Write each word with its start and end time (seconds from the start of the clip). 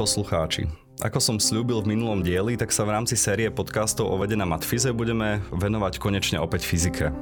Poslucháči, 0.00 0.64
ako 1.04 1.20
som 1.20 1.36
slúbil 1.36 1.84
v 1.84 1.92
minulom 1.92 2.24
dieli, 2.24 2.56
tak 2.56 2.72
sa 2.72 2.88
v 2.88 2.96
rámci 2.96 3.20
série 3.20 3.52
podcastov 3.52 4.08
o 4.08 4.16
vede 4.16 4.32
na 4.32 4.48
Matfize 4.48 4.96
budeme 4.96 5.44
venovať 5.52 6.00
konečne 6.00 6.40
opäť 6.40 6.64
fyzike. 6.64 7.12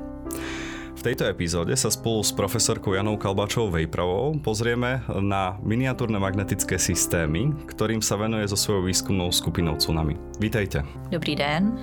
V 0.94 1.00
tejto 1.02 1.26
epizóde 1.26 1.74
sa 1.74 1.90
spolu 1.90 2.22
s 2.22 2.30
profesorkou 2.30 2.94
Janou 2.94 3.18
Kalbačovou 3.18 3.74
Vejpravou 3.74 4.38
pozrieme 4.38 5.02
na 5.10 5.58
miniatúrne 5.58 6.22
magnetické 6.22 6.78
systémy, 6.78 7.50
ktorým 7.66 7.98
sa 7.98 8.14
venuje 8.14 8.46
so 8.46 8.54
svojou 8.54 8.86
výskumnou 8.86 9.34
skupinou 9.34 9.74
Tsunami. 9.74 10.14
Vítajte. 10.38 10.86
Dobrý 11.10 11.34
den. 11.34 11.74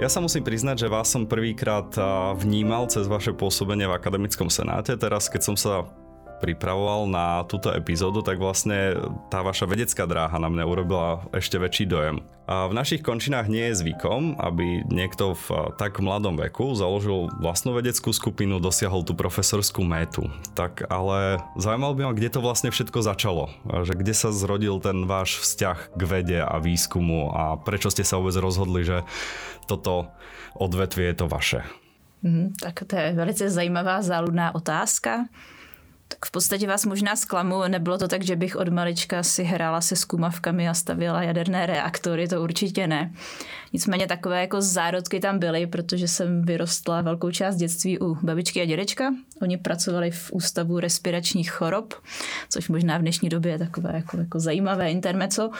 Ja 0.00 0.08
sa 0.08 0.24
musím 0.24 0.48
priznať, 0.48 0.80
že 0.80 0.88
vás 0.88 1.12
som 1.12 1.28
prvýkrát 1.28 1.92
vnímal 2.40 2.88
cez 2.88 3.04
vaše 3.04 3.36
pôsobenie 3.36 3.84
v 3.84 4.00
Akademickom 4.00 4.48
senáte. 4.48 4.96
Teraz, 4.96 5.28
keď 5.28 5.44
som 5.44 5.60
sa 5.60 5.84
pripravoval 6.38 7.10
na 7.10 7.42
túto 7.44 7.74
epizódu, 7.74 8.22
tak 8.22 8.38
vlastne 8.38 8.96
tá 9.28 9.42
vaša 9.42 9.66
vedecká 9.66 10.06
dráha 10.06 10.38
na 10.38 10.48
mňa 10.48 10.64
urobila 10.64 11.26
ešte 11.34 11.58
väčší 11.58 11.84
dojem. 11.90 12.22
A 12.48 12.64
v 12.64 12.72
našich 12.72 13.04
končinách 13.04 13.52
nie 13.52 13.68
je 13.68 13.84
zvykom, 13.84 14.40
aby 14.40 14.80
niekto 14.88 15.36
v 15.36 15.76
tak 15.76 16.00
mladom 16.00 16.40
veku 16.40 16.72
založil 16.72 17.28
vlastnú 17.44 17.76
vedeckú 17.76 18.08
skupinu, 18.08 18.56
dosiahol 18.56 19.04
tú 19.04 19.12
profesorskú 19.12 19.84
métu. 19.84 20.24
Tak 20.56 20.88
ale 20.88 21.44
zaujímalo 21.60 21.92
by 21.92 22.02
ma, 22.08 22.16
kde 22.16 22.32
to 22.32 22.40
vlastne 22.40 22.72
všetko 22.72 23.04
začalo. 23.04 23.52
Že 23.68 24.00
kde 24.00 24.14
sa 24.16 24.32
zrodil 24.32 24.80
ten 24.80 25.04
váš 25.04 25.44
vzťah 25.44 25.92
k 25.92 26.02
vede 26.08 26.40
a 26.40 26.56
výskumu 26.56 27.36
a 27.36 27.60
prečo 27.60 27.92
ste 27.92 28.00
sa 28.00 28.16
vôbec 28.16 28.40
rozhodli, 28.40 28.80
že 28.80 29.04
toto 29.68 30.08
odvetvie 30.56 31.12
je 31.12 31.16
to 31.20 31.26
vaše? 31.28 31.60
Mm, 32.24 32.56
tak 32.56 32.88
to 32.88 32.96
je 32.96 33.12
velice 33.12 33.44
zajímavá 33.52 34.00
záludná 34.00 34.56
otázka. 34.56 35.28
Tak 36.08 36.26
v 36.26 36.30
podstatě 36.30 36.66
vás 36.66 36.86
možná 36.86 37.16
zklamu, 37.16 37.62
nebylo 37.68 37.98
to 37.98 38.08
tak, 38.08 38.22
že 38.22 38.36
bych 38.36 38.56
od 38.56 38.68
malička 38.68 39.22
si 39.22 39.44
hrála 39.44 39.80
se 39.80 39.96
skumavkami 39.96 40.68
a 40.68 40.74
stavěla 40.74 41.22
jaderné 41.22 41.66
reaktory, 41.66 42.28
to 42.28 42.42
určitě 42.42 42.86
ne. 42.86 43.12
Nicméně 43.72 44.06
takové 44.06 44.40
jako 44.40 44.62
zárodky 44.62 45.20
tam 45.20 45.38
byly, 45.38 45.66
protože 45.66 46.08
jsem 46.08 46.42
vyrostla 46.42 47.00
velkou 47.00 47.30
část 47.30 47.56
dětství 47.56 47.98
u 47.98 48.14
babičky 48.14 48.62
a 48.62 48.64
dědečka. 48.64 49.14
Oni 49.42 49.56
pracovali 49.58 50.10
v 50.10 50.32
ústavu 50.32 50.80
respiračních 50.80 51.50
chorob, 51.50 51.94
což 52.48 52.68
možná 52.68 52.98
v 52.98 53.00
dnešní 53.00 53.28
době 53.28 53.52
je 53.52 53.58
takové 53.58 53.90
jako, 53.94 54.16
jako 54.16 54.40
zajímavé 54.40 54.90
intermeco. 54.90 55.50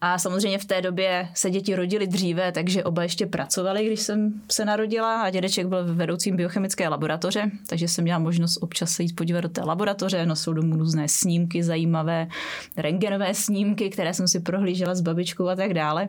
A 0.00 0.18
samozřejmě 0.18 0.58
v 0.58 0.64
té 0.64 0.82
době 0.82 1.28
se 1.34 1.50
děti 1.50 1.74
rodily 1.74 2.06
dříve, 2.06 2.52
takže 2.52 2.84
oba 2.84 3.02
ještě 3.02 3.26
pracovali, 3.26 3.86
když 3.86 4.00
jsem 4.00 4.32
se 4.50 4.64
narodila 4.64 5.22
a 5.22 5.30
dědeček 5.30 5.66
byl 5.66 5.94
vedoucím 5.94 6.36
biochemické 6.36 6.88
laboratoře, 6.88 7.50
takže 7.68 7.88
jsem 7.88 8.04
měla 8.04 8.18
možnost 8.18 8.56
občas 8.56 8.90
se 8.90 9.02
jít 9.02 9.16
podívat 9.16 9.40
do 9.40 9.48
té 9.48 9.60
laboratoře, 9.60 10.26
nosil 10.26 10.54
domů 10.54 10.76
různé 10.76 11.08
snímky 11.08 11.62
zajímavé, 11.62 12.28
rengenové 12.76 13.34
snímky, 13.34 13.90
které 13.90 14.14
jsem 14.14 14.28
si 14.28 14.40
prohlížela 14.40 14.94
s 14.94 15.00
babičkou 15.00 15.48
a 15.48 15.56
tak 15.56 15.74
dále. 15.74 16.08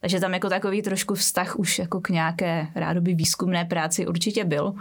Takže 0.00 0.20
tam 0.20 0.34
jako 0.34 0.48
takový 0.48 0.82
trošku 0.82 1.14
vztah 1.14 1.58
už 1.58 1.78
jako 1.78 2.00
k 2.00 2.08
nějaké 2.08 2.66
rádoby 2.74 3.14
výzkumné 3.14 3.64
práci 3.64 4.06
určitě 4.06 4.44
byl. 4.44 4.74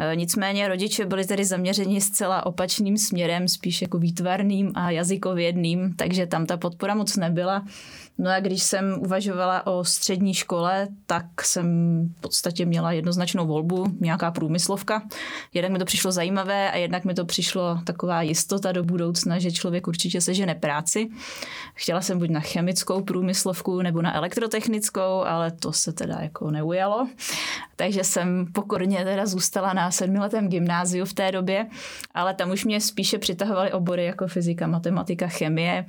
E, 0.00 0.16
nicméně 0.16 0.68
rodiče 0.68 1.06
byli 1.06 1.24
tedy 1.26 1.44
zaměřeni 1.44 2.00
zcela 2.00 2.46
opačným 2.46 2.98
směrem, 2.98 3.48
spíš 3.48 3.82
jako 3.82 3.98
výtvarným 3.98 4.72
a 4.74 4.90
jazykovědným, 4.90 5.94
takže 5.96 6.26
tam 6.26 6.46
ta 6.46 6.56
podpora 6.56 6.94
moc 6.94 7.16
nebyla. 7.16 7.64
No 8.22 8.30
a 8.30 8.40
když 8.40 8.62
jsem 8.62 8.98
uvažovala 8.98 9.66
o 9.66 9.84
střední 9.84 10.34
škole, 10.34 10.88
tak 11.06 11.42
jsem 11.42 11.66
v 12.18 12.20
podstatě 12.20 12.66
měla 12.66 12.92
jednoznačnou 12.92 13.46
volbu, 13.46 13.86
nějaká 14.00 14.30
průmyslovka. 14.30 15.02
Jednak 15.54 15.72
mi 15.72 15.78
to 15.78 15.84
přišlo 15.84 16.12
zajímavé 16.12 16.70
a 16.70 16.76
jednak 16.76 17.04
mi 17.04 17.14
to 17.14 17.24
přišlo 17.24 17.78
taková 17.84 18.22
jistota 18.22 18.72
do 18.72 18.84
budoucna, 18.84 19.38
že 19.38 19.52
člověk 19.52 19.88
určitě 19.88 20.20
sežene 20.20 20.54
práci. 20.54 21.08
Chtěla 21.74 22.00
jsem 22.00 22.18
buď 22.18 22.30
na 22.30 22.40
chemickou 22.40 23.02
průmyslovku 23.02 23.82
nebo 23.82 24.02
na 24.02 24.16
elektrotechnickou, 24.16 25.24
ale 25.24 25.50
to 25.50 25.72
se 25.72 25.92
teda 25.92 26.16
jako 26.20 26.50
neujalo. 26.50 27.08
Takže 27.76 28.04
jsem 28.04 28.46
pokorně 28.52 29.04
teda 29.04 29.26
zůstala 29.26 29.72
na 29.72 29.90
sedmiletém 29.90 30.48
gymnáziu 30.48 31.04
v 31.04 31.12
té 31.12 31.32
době, 31.32 31.66
ale 32.14 32.34
tam 32.34 32.50
už 32.50 32.64
mě 32.64 32.80
spíše 32.80 33.18
přitahovaly 33.18 33.72
obory 33.72 34.04
jako 34.04 34.26
fyzika, 34.26 34.66
matematika, 34.66 35.28
chemie 35.28 35.86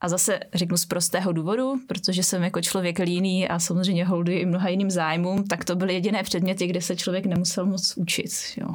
a 0.00 0.08
zase 0.08 0.40
řeknu 0.54 0.76
z 0.76 0.86
prostého 0.86 1.32
důvodu, 1.32 1.73
protože 1.86 2.22
jsem 2.22 2.42
jako 2.42 2.60
člověk 2.60 2.98
líný 2.98 3.48
a 3.48 3.58
samozřejmě 3.58 4.04
holduji 4.04 4.38
i 4.38 4.46
mnoha 4.46 4.68
jiným 4.68 4.90
zájmům, 4.90 5.44
tak 5.44 5.64
to 5.64 5.76
byly 5.76 5.94
jediné 5.94 6.22
předměty, 6.22 6.66
kde 6.66 6.80
se 6.80 6.96
člověk 6.96 7.26
nemusel 7.26 7.66
moc 7.66 7.96
učit. 7.96 8.30
Jo. 8.56 8.68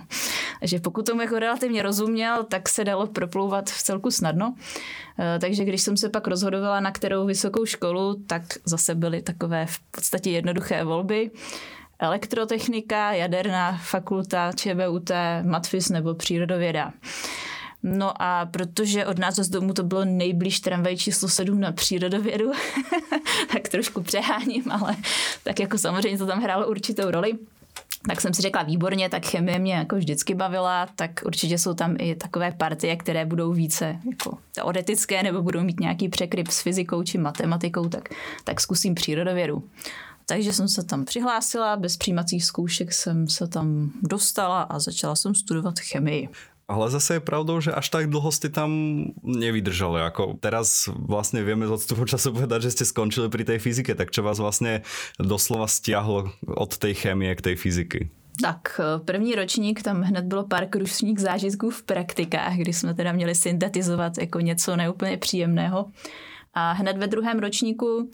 Takže 0.60 0.80
pokud 0.80 1.06
tomu 1.06 1.22
jako 1.22 1.40
relativně 1.40 1.82
rozuměl, 1.82 2.44
tak 2.44 2.70
se 2.70 2.84
dalo 2.84 3.08
proplouvat 3.08 3.70
v 3.70 3.84
celku 3.84 4.12
snadno. 4.12 4.56
E, 5.20 5.40
takže 5.40 5.66
když 5.66 5.82
jsem 5.82 5.98
se 5.98 6.10
pak 6.10 6.28
rozhodovala, 6.28 6.80
na 6.80 6.92
kterou 6.92 7.26
vysokou 7.26 7.66
školu, 7.66 8.24
tak 8.28 8.44
zase 8.66 8.96
byly 8.96 9.22
takové 9.22 9.66
v 9.66 9.80
podstatě 9.92 10.30
jednoduché 10.30 10.84
volby 10.84 11.32
elektrotechnika, 12.00 13.14
jaderná 13.14 13.78
fakulta, 13.84 14.52
ČVUT, 14.56 15.12
matfis 15.44 15.90
nebo 15.90 16.16
přírodověda. 16.16 16.94
No 17.84 18.22
a 18.22 18.46
protože 18.46 19.06
od 19.06 19.18
nás 19.20 19.36
z 19.36 19.50
domu 19.50 19.74
to 19.74 19.84
bylo 19.84 20.06
nejblíž 20.06 20.60
tramvaj 20.60 20.98
číslo 20.98 21.30
7 21.30 21.60
na 21.60 21.72
přírodovědu, 21.72 22.52
tak 23.54 23.70
trošku 23.70 24.02
přeháním, 24.02 24.72
ale 24.72 24.96
tak 25.44 25.60
jako 25.60 25.78
samozřejmě 25.78 26.18
to 26.18 26.26
tam 26.28 26.42
hrálo 26.42 26.68
určitou 26.68 27.12
roli. 27.12 27.34
Tak 28.08 28.22
jsem 28.22 28.34
si 28.34 28.42
řekla, 28.42 28.64
výborně, 28.64 29.10
tak 29.10 29.26
chemie 29.26 29.60
mě 29.60 29.74
jako 29.74 29.96
vždycky 29.96 30.36
bavila, 30.36 30.88
tak 30.96 31.12
určitě 31.26 31.58
jsou 31.58 31.74
tam 31.74 31.96
i 32.00 32.16
takové 32.16 32.52
partie, 32.52 32.96
které 32.96 33.26
budou 33.26 33.54
více 33.54 34.00
jako 34.12 34.38
teoretické 34.56 35.24
nebo 35.24 35.42
budou 35.42 35.62
mít 35.62 35.80
nějaký 35.80 36.10
překryp 36.10 36.48
s 36.48 36.62
fyzikou 36.62 37.04
či 37.04 37.18
matematikou, 37.18 37.90
tak, 37.90 38.10
tak 38.44 38.62
zkusím 38.62 38.96
přírodovědu. 38.96 39.64
Takže 40.26 40.54
jsem 40.54 40.68
se 40.68 40.84
tam 40.84 41.06
přihlásila, 41.06 41.78
bez 41.78 41.98
přijímacích 41.98 42.46
zkoušek 42.46 42.94
jsem 42.94 43.28
se 43.28 43.48
tam 43.48 43.92
dostala 44.02 44.62
a 44.62 44.80
začala 44.80 45.16
jsem 45.16 45.36
studovat 45.36 45.80
chemii. 45.80 46.30
Ale 46.70 46.86
zase 46.94 47.18
je 47.18 47.26
pravdou, 47.26 47.58
že 47.58 47.74
až 47.74 47.90
tak 47.90 48.14
dlho 48.14 48.30
ste 48.30 48.54
tam 48.54 48.70
nevydržali. 49.26 50.06
Ako 50.06 50.38
teraz 50.38 50.86
vlastne 50.94 51.42
vieme 51.42 51.66
z 51.66 51.74
odstupu 51.74 52.06
času 52.06 52.30
povedať, 52.30 52.70
že 52.70 52.78
ste 52.78 52.86
skončili 52.86 53.26
pri 53.26 53.42
tej 53.42 53.58
fyzike. 53.58 53.98
Tak 53.98 54.14
čo 54.14 54.22
vás 54.22 54.38
vlastne 54.38 54.86
doslova 55.18 55.66
stiahlo 55.66 56.30
od 56.46 56.72
tej 56.78 56.94
chemie 56.94 57.34
k 57.34 57.42
tej 57.42 57.56
fyziky? 57.58 58.14
Tak 58.42 58.80
první 59.06 59.36
ročník, 59.36 59.82
tam 59.82 60.02
hned 60.02 60.26
bylo 60.26 60.48
pár 60.48 60.70
krušních 60.70 61.20
zážitků 61.20 61.70
v 61.70 61.84
praktikách, 61.84 62.56
kdy 62.56 62.74
jsme 62.74 62.94
teda 62.94 63.12
měli 63.12 63.36
syntetizovat 63.36 64.18
jako 64.18 64.40
něco 64.40 64.76
neúplně 64.76 65.18
příjemného. 65.18 65.86
A 66.54 66.72
hned 66.72 66.98
ve 66.98 67.08
druhém 67.08 67.40
ročníku 67.40 68.12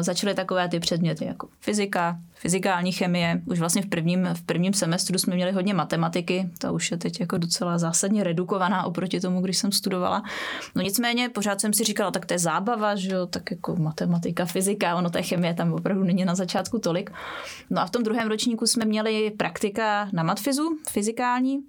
začaly 0.00 0.34
takové 0.34 0.68
ty 0.68 0.80
předměty 0.80 1.24
jako 1.24 1.48
fyzika, 1.60 2.18
fyzikální 2.34 2.92
chemie. 2.92 3.42
Už 3.46 3.58
vlastně 3.58 3.82
v 3.82 3.86
prvním, 3.86 4.28
v 4.34 4.42
prvním 4.42 4.72
semestru 4.72 5.18
jsme 5.18 5.34
měli 5.34 5.52
hodně 5.52 5.74
matematiky, 5.74 6.50
ta 6.58 6.70
už 6.70 6.90
je 6.90 6.96
teď 6.96 7.20
jako 7.20 7.38
docela 7.38 7.78
zásadně 7.78 8.24
redukovaná 8.24 8.84
oproti 8.84 9.20
tomu, 9.20 9.40
když 9.40 9.58
jsem 9.58 9.72
studovala. 9.72 10.22
No 10.74 10.82
nicméně 10.82 11.28
pořád 11.28 11.60
jsem 11.60 11.72
si 11.72 11.84
říkala, 11.84 12.10
tak 12.10 12.26
to 12.26 12.34
je 12.34 12.38
zábava, 12.38 12.94
že 12.94 13.14
jo, 13.14 13.26
tak 13.26 13.50
jako 13.50 13.76
matematika, 13.76 14.44
fyzika, 14.44 14.96
ono 14.96 15.10
té 15.10 15.22
chemie 15.22 15.54
tam 15.54 15.72
opravdu 15.72 16.04
není 16.04 16.24
na 16.24 16.34
začátku 16.34 16.78
tolik. 16.78 17.10
No 17.70 17.82
a 17.82 17.86
v 17.86 17.90
tom 17.90 18.02
druhém 18.02 18.28
ročníku 18.28 18.66
jsme 18.66 18.84
měli 18.84 19.30
praktika 19.30 20.08
na 20.12 20.22
matfizu, 20.22 20.78
fyzikální, 20.90 21.60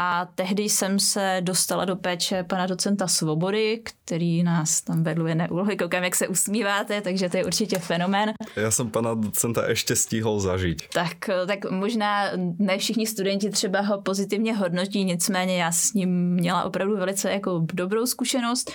a 0.00 0.26
tehdy 0.34 0.62
jsem 0.62 0.98
se 0.98 1.38
dostala 1.40 1.84
do 1.84 1.96
péče 1.96 2.44
pana 2.44 2.66
docenta 2.66 3.06
Svobody, 3.06 3.80
který 3.84 4.42
nás 4.42 4.80
tam 4.80 5.02
vedl 5.02 5.28
jedné 5.28 5.48
úlohy. 5.48 5.76
Koukám, 5.76 6.04
jak 6.04 6.16
se 6.16 6.28
usmíváte, 6.28 7.00
takže 7.00 7.28
to 7.28 7.36
je 7.36 7.44
určitě 7.44 7.78
fenomén. 7.78 8.32
Já 8.56 8.70
jsem 8.70 8.90
pana 8.90 9.14
docenta 9.14 9.68
ještě 9.68 9.96
stihl 9.96 10.40
zažít. 10.40 10.82
Tak, 10.92 11.30
tak 11.46 11.70
možná 11.70 12.24
ne 12.58 12.78
všichni 12.78 13.06
studenti 13.06 13.50
třeba 13.50 13.80
ho 13.80 14.02
pozitivně 14.02 14.56
hodnotí, 14.56 15.04
nicméně 15.04 15.62
já 15.62 15.72
s 15.72 15.92
ním 15.94 16.34
měla 16.34 16.64
opravdu 16.64 16.96
velice 16.96 17.30
jako 17.30 17.66
dobrou 17.72 18.06
zkušenost. 18.06 18.72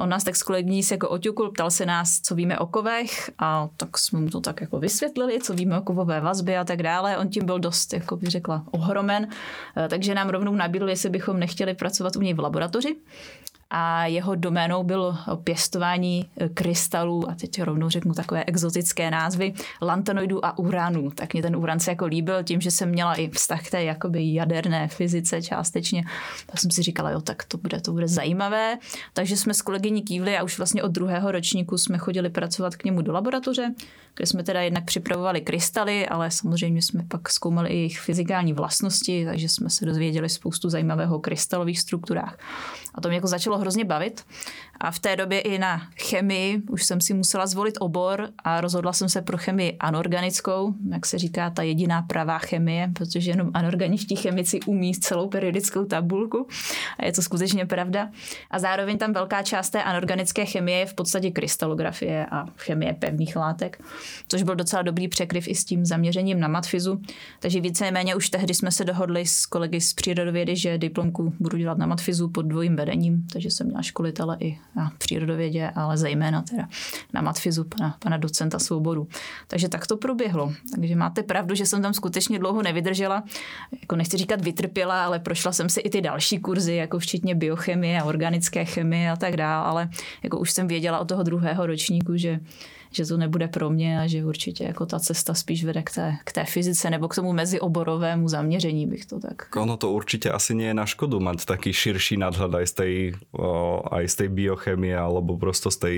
On 0.00 0.08
nás 0.08 0.24
tak 0.24 0.36
s 0.36 0.42
kolegní 0.42 0.82
se 0.82 0.94
jako 0.94 1.08
oťukl, 1.08 1.50
ptal 1.50 1.70
se 1.70 1.86
nás, 1.86 2.20
co 2.20 2.34
víme 2.34 2.58
o 2.58 2.66
kovech 2.66 3.30
a 3.38 3.68
tak 3.76 3.98
jsme 3.98 4.20
mu 4.20 4.30
to 4.30 4.40
tak 4.40 4.60
jako 4.60 4.78
vysvětlili, 4.78 5.38
co 5.42 5.54
víme 5.54 5.78
o 5.78 5.82
kovové 5.82 6.20
vazbě 6.20 6.58
a 6.58 6.64
tak 6.64 6.82
dále. 6.82 7.18
On 7.18 7.28
tím 7.28 7.46
byl 7.46 7.58
dost, 7.58 7.92
jako 7.92 8.16
bych 8.16 8.30
řekla, 8.30 8.64
ohromen, 8.70 9.28
takže 9.88 10.14
nám 10.14 10.28
rovnou 10.28 10.55
nabídl, 10.56 10.88
jestli 10.88 11.10
bychom 11.10 11.40
nechtěli 11.40 11.74
pracovat 11.74 12.16
u 12.16 12.20
něj 12.20 12.34
v 12.34 12.40
laboratoři 12.40 12.96
a 13.78 14.06
jeho 14.06 14.34
doménou 14.34 14.82
bylo 14.82 15.16
pěstování 15.44 16.26
krystalů, 16.54 17.30
a 17.30 17.34
teď 17.34 17.62
rovnou 17.62 17.88
řeknu 17.88 18.14
takové 18.14 18.44
exotické 18.44 19.10
názvy, 19.10 19.54
lantanoidů 19.82 20.44
a 20.44 20.58
uranů. 20.58 21.10
Tak 21.10 21.32
mě 21.32 21.42
ten 21.42 21.56
uran 21.56 21.80
se 21.80 21.90
jako 21.90 22.06
líbil 22.06 22.42
tím, 22.44 22.60
že 22.60 22.70
jsem 22.70 22.88
měla 22.88 23.14
i 23.14 23.28
vztah 23.30 23.62
k 23.66 23.70
té 23.70 23.84
jakoby 23.84 24.34
jaderné 24.34 24.88
fyzice 24.88 25.42
částečně. 25.42 26.04
Tak 26.46 26.60
jsem 26.60 26.70
si 26.70 26.82
říkala, 26.82 27.10
jo, 27.10 27.20
tak 27.20 27.44
to 27.44 27.58
bude, 27.58 27.80
to 27.80 27.92
bude 27.92 28.08
zajímavé. 28.08 28.78
Takže 29.12 29.36
jsme 29.36 29.54
s 29.54 29.62
kolegyní 29.62 30.02
kývli 30.02 30.38
a 30.38 30.42
už 30.42 30.58
vlastně 30.58 30.82
od 30.82 30.90
druhého 30.90 31.32
ročníku 31.32 31.78
jsme 31.78 31.98
chodili 31.98 32.30
pracovat 32.30 32.76
k 32.76 32.84
němu 32.84 33.02
do 33.02 33.12
laboratoře, 33.12 33.74
kde 34.14 34.26
jsme 34.26 34.42
teda 34.42 34.60
jednak 34.60 34.84
připravovali 34.84 35.40
krystaly, 35.40 36.08
ale 36.08 36.30
samozřejmě 36.30 36.82
jsme 36.82 37.04
pak 37.08 37.30
zkoumali 37.30 37.68
i 37.68 37.76
jejich 37.76 38.00
fyzikální 38.00 38.52
vlastnosti, 38.52 39.24
takže 39.24 39.48
jsme 39.48 39.70
se 39.70 39.86
dozvěděli 39.86 40.28
spoustu 40.28 40.70
zajímavého 40.70 41.16
o 41.16 41.20
krystalových 41.20 41.80
strukturách. 41.80 42.38
A 42.94 43.00
to 43.00 43.08
mě 43.08 43.16
jako 43.16 43.26
začalo 43.26 43.58
hrozně 43.66 43.84
bavit. 43.84 44.24
A 44.80 44.90
v 44.90 44.98
té 44.98 45.16
době 45.16 45.40
i 45.40 45.58
na 45.58 45.88
chemii 46.02 46.62
už 46.70 46.84
jsem 46.84 47.00
si 47.00 47.14
musela 47.14 47.46
zvolit 47.46 47.74
obor 47.80 48.28
a 48.38 48.60
rozhodla 48.60 48.92
jsem 48.92 49.08
se 49.08 49.22
pro 49.22 49.38
chemii 49.38 49.76
anorganickou, 49.80 50.74
jak 50.92 51.06
se 51.06 51.18
říká 51.18 51.50
ta 51.50 51.62
jediná 51.62 52.02
pravá 52.02 52.38
chemie, 52.38 52.90
protože 52.94 53.30
jenom 53.30 53.50
anorganičtí 53.54 54.16
chemici 54.16 54.60
umí 54.60 54.94
celou 54.94 55.28
periodickou 55.28 55.84
tabulku 55.84 56.46
a 56.98 57.04
je 57.04 57.12
to 57.12 57.22
skutečně 57.22 57.66
pravda. 57.66 58.10
A 58.50 58.58
zároveň 58.58 58.98
tam 58.98 59.12
velká 59.12 59.42
část 59.42 59.70
té 59.70 59.82
anorganické 59.82 60.44
chemie 60.44 60.78
je 60.78 60.86
v 60.86 60.94
podstatě 60.94 61.30
krystalografie 61.30 62.26
a 62.26 62.46
chemie 62.56 62.94
pevných 62.94 63.36
látek, 63.36 63.82
což 64.28 64.42
byl 64.42 64.54
docela 64.54 64.82
dobrý 64.82 65.08
překryv 65.08 65.48
i 65.48 65.54
s 65.54 65.64
tím 65.64 65.86
zaměřením 65.86 66.40
na 66.40 66.48
matfizu. 66.48 67.00
Takže 67.40 67.60
víceméně 67.60 68.14
už 68.14 68.30
tehdy 68.30 68.54
jsme 68.54 68.70
se 68.70 68.84
dohodli 68.84 69.26
s 69.26 69.46
kolegy 69.46 69.80
z 69.80 69.94
přírodovědy, 69.94 70.56
že 70.56 70.78
diplomku 70.78 71.32
budu 71.40 71.58
dělat 71.58 71.78
na 71.78 71.86
matfizu 71.86 72.28
pod 72.28 72.42
dvojím 72.42 72.76
vedením, 72.76 73.26
takže 73.32 73.50
jsem 73.50 73.66
měla 73.66 73.82
školitele 73.82 74.36
i 74.40 74.58
na 74.76 74.92
přírodovědě, 74.98 75.70
ale 75.74 75.96
zejména 75.96 76.42
teda 76.42 76.68
na 77.14 77.22
matfizu 77.22 77.64
pana, 77.64 77.96
pana 77.98 78.16
docenta 78.16 78.58
Svobodu. 78.58 79.08
Takže 79.46 79.68
tak 79.68 79.86
to 79.86 79.96
proběhlo. 79.96 80.52
Takže 80.74 80.96
máte 80.96 81.22
pravdu, 81.22 81.54
že 81.54 81.66
jsem 81.66 81.82
tam 81.82 81.94
skutečně 81.94 82.38
dlouho 82.38 82.62
nevydržela. 82.62 83.24
Jako 83.80 83.96
nechci 83.96 84.16
říkat 84.16 84.40
vytrpěla, 84.40 85.04
ale 85.04 85.18
prošla 85.18 85.52
jsem 85.52 85.68
si 85.68 85.80
i 85.80 85.90
ty 85.90 86.00
další 86.00 86.38
kurzy, 86.38 86.74
jako 86.74 86.98
včetně 86.98 87.34
biochemie 87.34 88.00
a 88.00 88.04
organické 88.04 88.64
chemie 88.64 89.10
a 89.10 89.16
tak 89.16 89.36
dále, 89.36 89.66
ale 89.66 89.88
jako 90.22 90.38
už 90.38 90.50
jsem 90.50 90.68
věděla 90.68 90.98
od 90.98 91.08
toho 91.08 91.22
druhého 91.22 91.66
ročníku, 91.66 92.16
že 92.16 92.40
že 92.96 93.06
to 93.06 93.16
nebude 93.16 93.48
pro 93.48 93.70
mě 93.70 94.00
a 94.00 94.06
že 94.06 94.24
určitě 94.24 94.64
jako 94.64 94.86
ta 94.86 94.98
cesta 95.00 95.34
spíš 95.34 95.64
vede 95.64 95.82
k 95.82 95.90
té, 95.90 96.06
k 96.24 96.32
té 96.32 96.44
fyzice 96.44 96.90
nebo 96.90 97.08
k 97.08 97.14
tomu 97.14 97.32
mezioborovému 97.32 98.28
zaměření 98.28 98.86
bych 98.86 99.06
to 99.06 99.20
tak. 99.20 99.56
Ono 99.56 99.76
to 99.76 99.92
určitě 99.92 100.30
asi 100.30 100.54
nie 100.54 100.66
je 100.72 100.74
na 100.74 100.86
škodu 100.86 101.20
mať 101.20 101.44
taký 101.44 101.72
širší 101.72 102.16
nadhľad 102.16 102.54
aj 102.62 102.66
z 102.66 102.74
tej, 102.74 102.94
aj 103.90 104.04
z 104.08 104.14
tej 104.14 104.28
biochemie 104.28 104.96
alebo 104.96 105.36
prosto 105.36 105.70
z 105.70 105.78
tej 105.78 105.96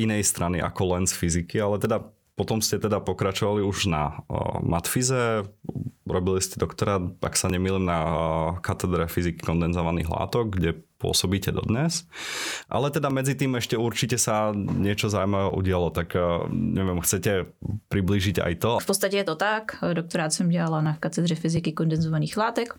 inej 0.00 0.24
strany 0.24 0.62
ako 0.62 0.96
len 0.96 1.04
z 1.06 1.12
fyziky, 1.12 1.60
ale 1.60 1.78
teda 1.78 2.00
potom 2.38 2.64
ste 2.64 2.80
teda 2.80 3.04
pokračovali 3.04 3.60
už 3.60 3.92
na 3.92 4.24
matfize, 4.64 5.44
robili 6.08 6.40
ste 6.40 6.56
doktorát, 6.56 7.04
ak 7.20 7.36
sa 7.36 7.52
nemýlim, 7.52 7.84
na 7.84 8.00
katedre 8.64 9.04
fyziky 9.04 9.44
kondenzovaných 9.44 10.08
látok, 10.08 10.56
kde 10.56 10.80
pôsobíte 11.00 11.48
dodnes. 11.56 12.04
Ale 12.68 12.92
teda 12.92 13.08
medzi 13.08 13.32
tým 13.32 13.56
ešte 13.56 13.80
určite 13.80 14.20
sa 14.20 14.52
niečo 14.54 15.08
zaujímavé 15.08 15.56
udialo, 15.56 15.88
tak 15.88 16.12
eh, 16.12 16.20
neviem, 16.52 17.00
chcete 17.00 17.48
přiblížit 17.88 18.44
aj 18.44 18.54
to? 18.60 18.70
V 18.78 18.86
podstatě 18.86 19.16
je 19.16 19.24
to 19.24 19.34
tak. 19.34 19.80
Doktorát 19.92 20.32
jsem 20.32 20.48
dělala 20.48 20.80
na 20.80 20.96
katedře 21.00 21.34
fyziky 21.34 21.72
kondenzovaných 21.72 22.36
látek. 22.36 22.76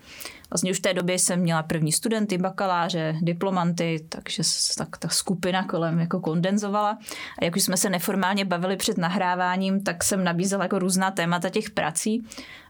Vlastně 0.52 0.72
už 0.72 0.78
v 0.78 0.82
té 0.82 0.94
době 0.94 1.20
jsem 1.20 1.40
měla 1.40 1.64
první 1.64 1.92
studenty, 1.92 2.38
bakaláře, 2.38 3.16
diplomanty, 3.22 4.06
takže 4.10 4.44
tak 4.78 4.98
ta 4.98 5.08
skupina 5.08 5.64
kolem 5.64 6.00
jako 6.00 6.20
kondenzovala. 6.20 6.98
A 7.40 7.46
jak 7.46 7.56
už 7.56 7.64
jsme 7.64 7.78
se 7.78 7.90
neformálně 7.90 8.46
bavili 8.46 8.78
před 8.78 8.98
nahráváním, 8.98 9.84
tak 9.84 10.04
jsem 10.04 10.24
nabízela 10.24 10.64
jako 10.64 10.80
různá 10.80 11.12
témata 11.12 11.50
těch 11.50 11.70
prací. 11.70 12.24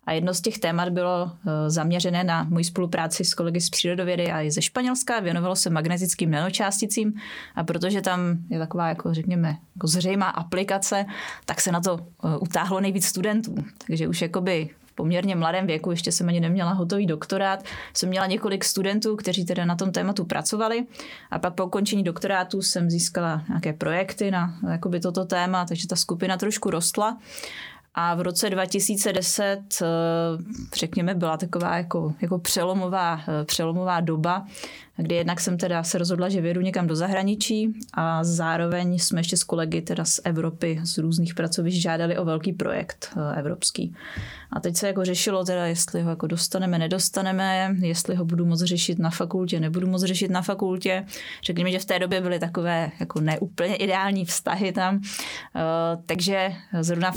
A 0.05 0.11
jedno 0.11 0.33
z 0.33 0.41
těch 0.41 0.59
témat 0.59 0.89
bylo 0.89 1.31
eh, 1.31 1.69
zaměřené 1.69 2.23
na 2.23 2.43
moji 2.43 2.65
spolupráci 2.65 3.25
s 3.25 3.33
kolegy 3.33 3.61
z 3.61 3.69
přírodovědy 3.69 4.31
a 4.31 4.41
i 4.41 4.51
ze 4.51 4.61
Španělska. 4.61 5.19
Věnovalo 5.19 5.55
se 5.55 5.69
magnetickým 5.69 6.31
nanočásticím 6.31 7.13
a 7.55 7.63
protože 7.63 8.01
tam 8.01 8.19
je 8.49 8.59
taková, 8.59 8.87
jako 8.87 9.13
řekněme, 9.13 9.57
jako 9.75 9.87
zřejmá 9.87 10.25
aplikace, 10.25 11.05
tak 11.45 11.61
se 11.61 11.71
na 11.71 11.81
to 11.81 11.99
eh, 11.99 12.37
utáhlo 12.37 12.79
nejvíc 12.79 13.05
studentů. 13.05 13.55
Takže 13.87 14.07
už 14.07 14.21
jakoby 14.21 14.69
poměrně 15.01 15.35
mladém 15.35 15.67
věku, 15.67 15.91
ještě 15.91 16.11
jsem 16.11 16.29
ani 16.29 16.39
neměla 16.39 16.71
hotový 16.71 17.05
doktorát, 17.05 17.63
jsem 17.93 18.09
měla 18.09 18.25
několik 18.25 18.65
studentů, 18.65 19.15
kteří 19.15 19.45
teda 19.45 19.65
na 19.65 19.75
tom 19.75 19.91
tématu 19.91 20.25
pracovali. 20.25 20.85
A 21.31 21.39
pak 21.39 21.53
po 21.53 21.65
ukončení 21.65 22.03
doktorátu 22.03 22.61
jsem 22.61 22.89
získala 22.89 23.43
nějaké 23.47 23.73
projekty 23.73 24.31
na 24.31 24.53
jakoby 24.71 24.99
toto 24.99 25.25
téma, 25.25 25.65
takže 25.65 25.87
ta 25.87 25.95
skupina 25.95 26.37
trošku 26.37 26.69
rostla 26.69 27.17
a 27.93 28.15
v 28.15 28.21
roce 28.21 28.49
2010, 28.49 29.59
eh, 29.81 29.85
řekněme, 30.75 31.15
byla 31.15 31.37
taková 31.37 31.77
jako, 31.77 32.13
jako 32.21 32.39
přelomová, 32.39 33.21
eh, 33.27 33.45
přelomová 33.45 33.99
doba, 33.99 34.45
kdy 34.97 35.15
jednak 35.15 35.39
jsem 35.39 35.57
teda 35.57 35.83
se 35.83 35.97
rozhodla, 35.97 36.29
že 36.29 36.41
vědu 36.41 36.61
někam 36.61 36.87
do 36.87 36.95
zahraničí 36.95 37.73
a 37.93 38.23
zároveň 38.23 38.99
jsme 38.99 39.19
ještě 39.19 39.37
s 39.37 39.43
kolegy 39.43 39.81
teda 39.81 40.05
z 40.05 40.19
Evropy, 40.23 40.79
z 40.83 40.97
různých 40.97 41.33
pracovišť 41.33 41.81
žádali 41.81 42.17
o 42.17 42.25
velký 42.25 42.53
projekt 42.53 43.13
eh, 43.17 43.39
evropský. 43.39 43.95
A 44.51 44.59
teď 44.59 44.77
se 44.77 44.87
jako 44.87 45.05
řešilo 45.05 45.45
teda, 45.45 45.65
jestli 45.65 46.01
ho 46.01 46.09
jako 46.09 46.27
dostaneme, 46.27 46.79
nedostaneme, 46.79 47.75
jestli 47.79 48.15
ho 48.15 48.25
budu 48.25 48.45
moct 48.45 48.61
řešit 48.61 48.99
na 48.99 49.09
fakultě, 49.09 49.59
nebudu 49.59 49.87
moct 49.87 50.03
řešit 50.03 50.31
na 50.31 50.41
fakultě. 50.41 51.05
Řekněme, 51.43 51.71
že 51.71 51.79
v 51.79 51.85
té 51.85 51.99
době 51.99 52.21
byly 52.21 52.39
takové 52.39 52.91
jako 52.99 53.21
neúplně 53.21 53.75
ideální 53.75 54.25
vztahy 54.25 54.71
tam. 54.71 55.01
Takže 56.05 56.53
zrovna 56.81 57.11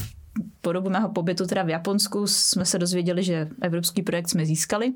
po 0.60 0.72
dobu 0.72 0.90
mého 0.90 1.08
pobytu 1.08 1.46
teda 1.46 1.62
v 1.62 1.68
Japonsku 1.68 2.26
jsme 2.26 2.64
se 2.64 2.78
dozvěděli, 2.78 3.24
že 3.24 3.48
evropský 3.62 4.02
projekt 4.02 4.28
jsme 4.28 4.46
získali. 4.46 4.92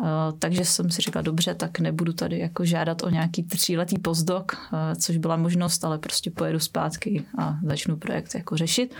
Uh, 0.00 0.06
takže 0.38 0.64
jsem 0.64 0.90
si 0.90 1.02
říkala, 1.02 1.22
dobře, 1.22 1.54
tak 1.54 1.80
nebudu 1.80 2.12
tady 2.12 2.38
jako 2.38 2.64
žádat 2.64 3.02
o 3.02 3.10
nějaký 3.10 3.42
tříletý 3.42 3.98
pozdok, 3.98 4.52
uh, 4.72 4.78
což 5.00 5.16
byla 5.16 5.36
možnost, 5.36 5.84
ale 5.84 5.98
prostě 5.98 6.30
pojedu 6.30 6.58
zpátky 6.58 7.24
a 7.38 7.58
začnu 7.64 7.96
projekt 7.96 8.34
jako 8.34 8.56
řešit. 8.56 8.94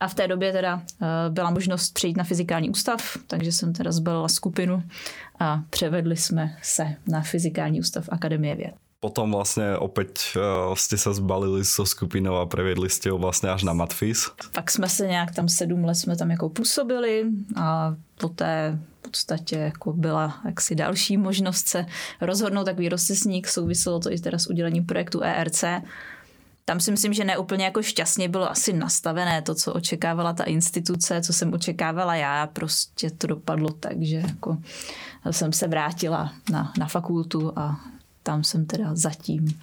A 0.00 0.08
v 0.08 0.14
té 0.14 0.28
době 0.28 0.52
teda 0.52 0.74
uh, 0.74 1.08
byla 1.28 1.50
možnost 1.50 1.94
přejít 1.94 2.16
na 2.16 2.24
fyzikální 2.24 2.70
ústav, 2.70 3.16
takže 3.26 3.52
jsem 3.52 3.72
teda 3.72 3.92
zbalila 3.92 4.28
skupinu 4.28 4.82
a 5.38 5.62
převedli 5.70 6.16
jsme 6.16 6.56
se 6.62 6.96
na 7.06 7.22
fyzikální 7.22 7.80
ústav 7.80 8.08
Akademie 8.08 8.54
věd 8.56 8.83
potom 9.04 9.32
vlastně 9.32 9.76
opět 9.76 10.20
uh, 10.36 10.74
jste 10.74 10.98
se 10.98 11.14
zbalili 11.14 11.64
so 11.64 11.90
skupinou 11.90 12.36
a 12.36 12.46
prevedli 12.46 12.90
jste 12.90 13.10
ho 13.10 13.18
vlastně 13.18 13.50
až 13.50 13.62
na 13.62 13.72
Matfis. 13.72 14.30
Pak 14.52 14.70
jsme 14.70 14.88
se 14.88 15.06
nějak 15.06 15.34
tam 15.34 15.48
sedm 15.48 15.84
let 15.84 15.94
jsme 15.94 16.16
tam 16.16 16.30
jako 16.30 16.48
působili 16.48 17.24
a 17.56 17.94
poté 18.20 18.78
v 18.98 19.02
podstatě 19.02 19.56
jako 19.56 19.92
byla 19.92 20.40
jaksi 20.44 20.74
další 20.74 21.16
možnost 21.16 21.68
se 21.68 21.86
rozhodnout, 22.20 22.64
takový 22.64 22.88
rozcesník, 22.88 23.48
souviselo 23.48 24.00
to 24.00 24.12
i 24.12 24.18
teda 24.18 24.38
s 24.38 24.46
udělením 24.46 24.86
projektu 24.86 25.20
ERC. 25.22 25.64
Tam 26.64 26.80
si 26.80 26.90
myslím, 26.90 27.12
že 27.12 27.24
neúplně 27.24 27.64
jako 27.64 27.82
šťastně 27.82 28.28
bylo 28.28 28.50
asi 28.50 28.72
nastavené 28.72 29.42
to, 29.42 29.54
co 29.54 29.72
očekávala 29.72 30.32
ta 30.32 30.44
instituce, 30.44 31.22
co 31.22 31.32
jsem 31.32 31.52
očekávala 31.52 32.14
já, 32.14 32.46
prostě 32.46 33.10
to 33.10 33.26
dopadlo 33.26 33.70
tak, 33.70 34.02
že 34.02 34.16
jako 34.16 34.58
jsem 35.30 35.52
se 35.52 35.68
vrátila 35.68 36.32
na, 36.50 36.72
na 36.78 36.86
fakultu 36.86 37.52
a 37.56 37.80
tam 38.24 38.44
jsem 38.44 38.66
teda 38.66 38.94
zatím 38.94 39.60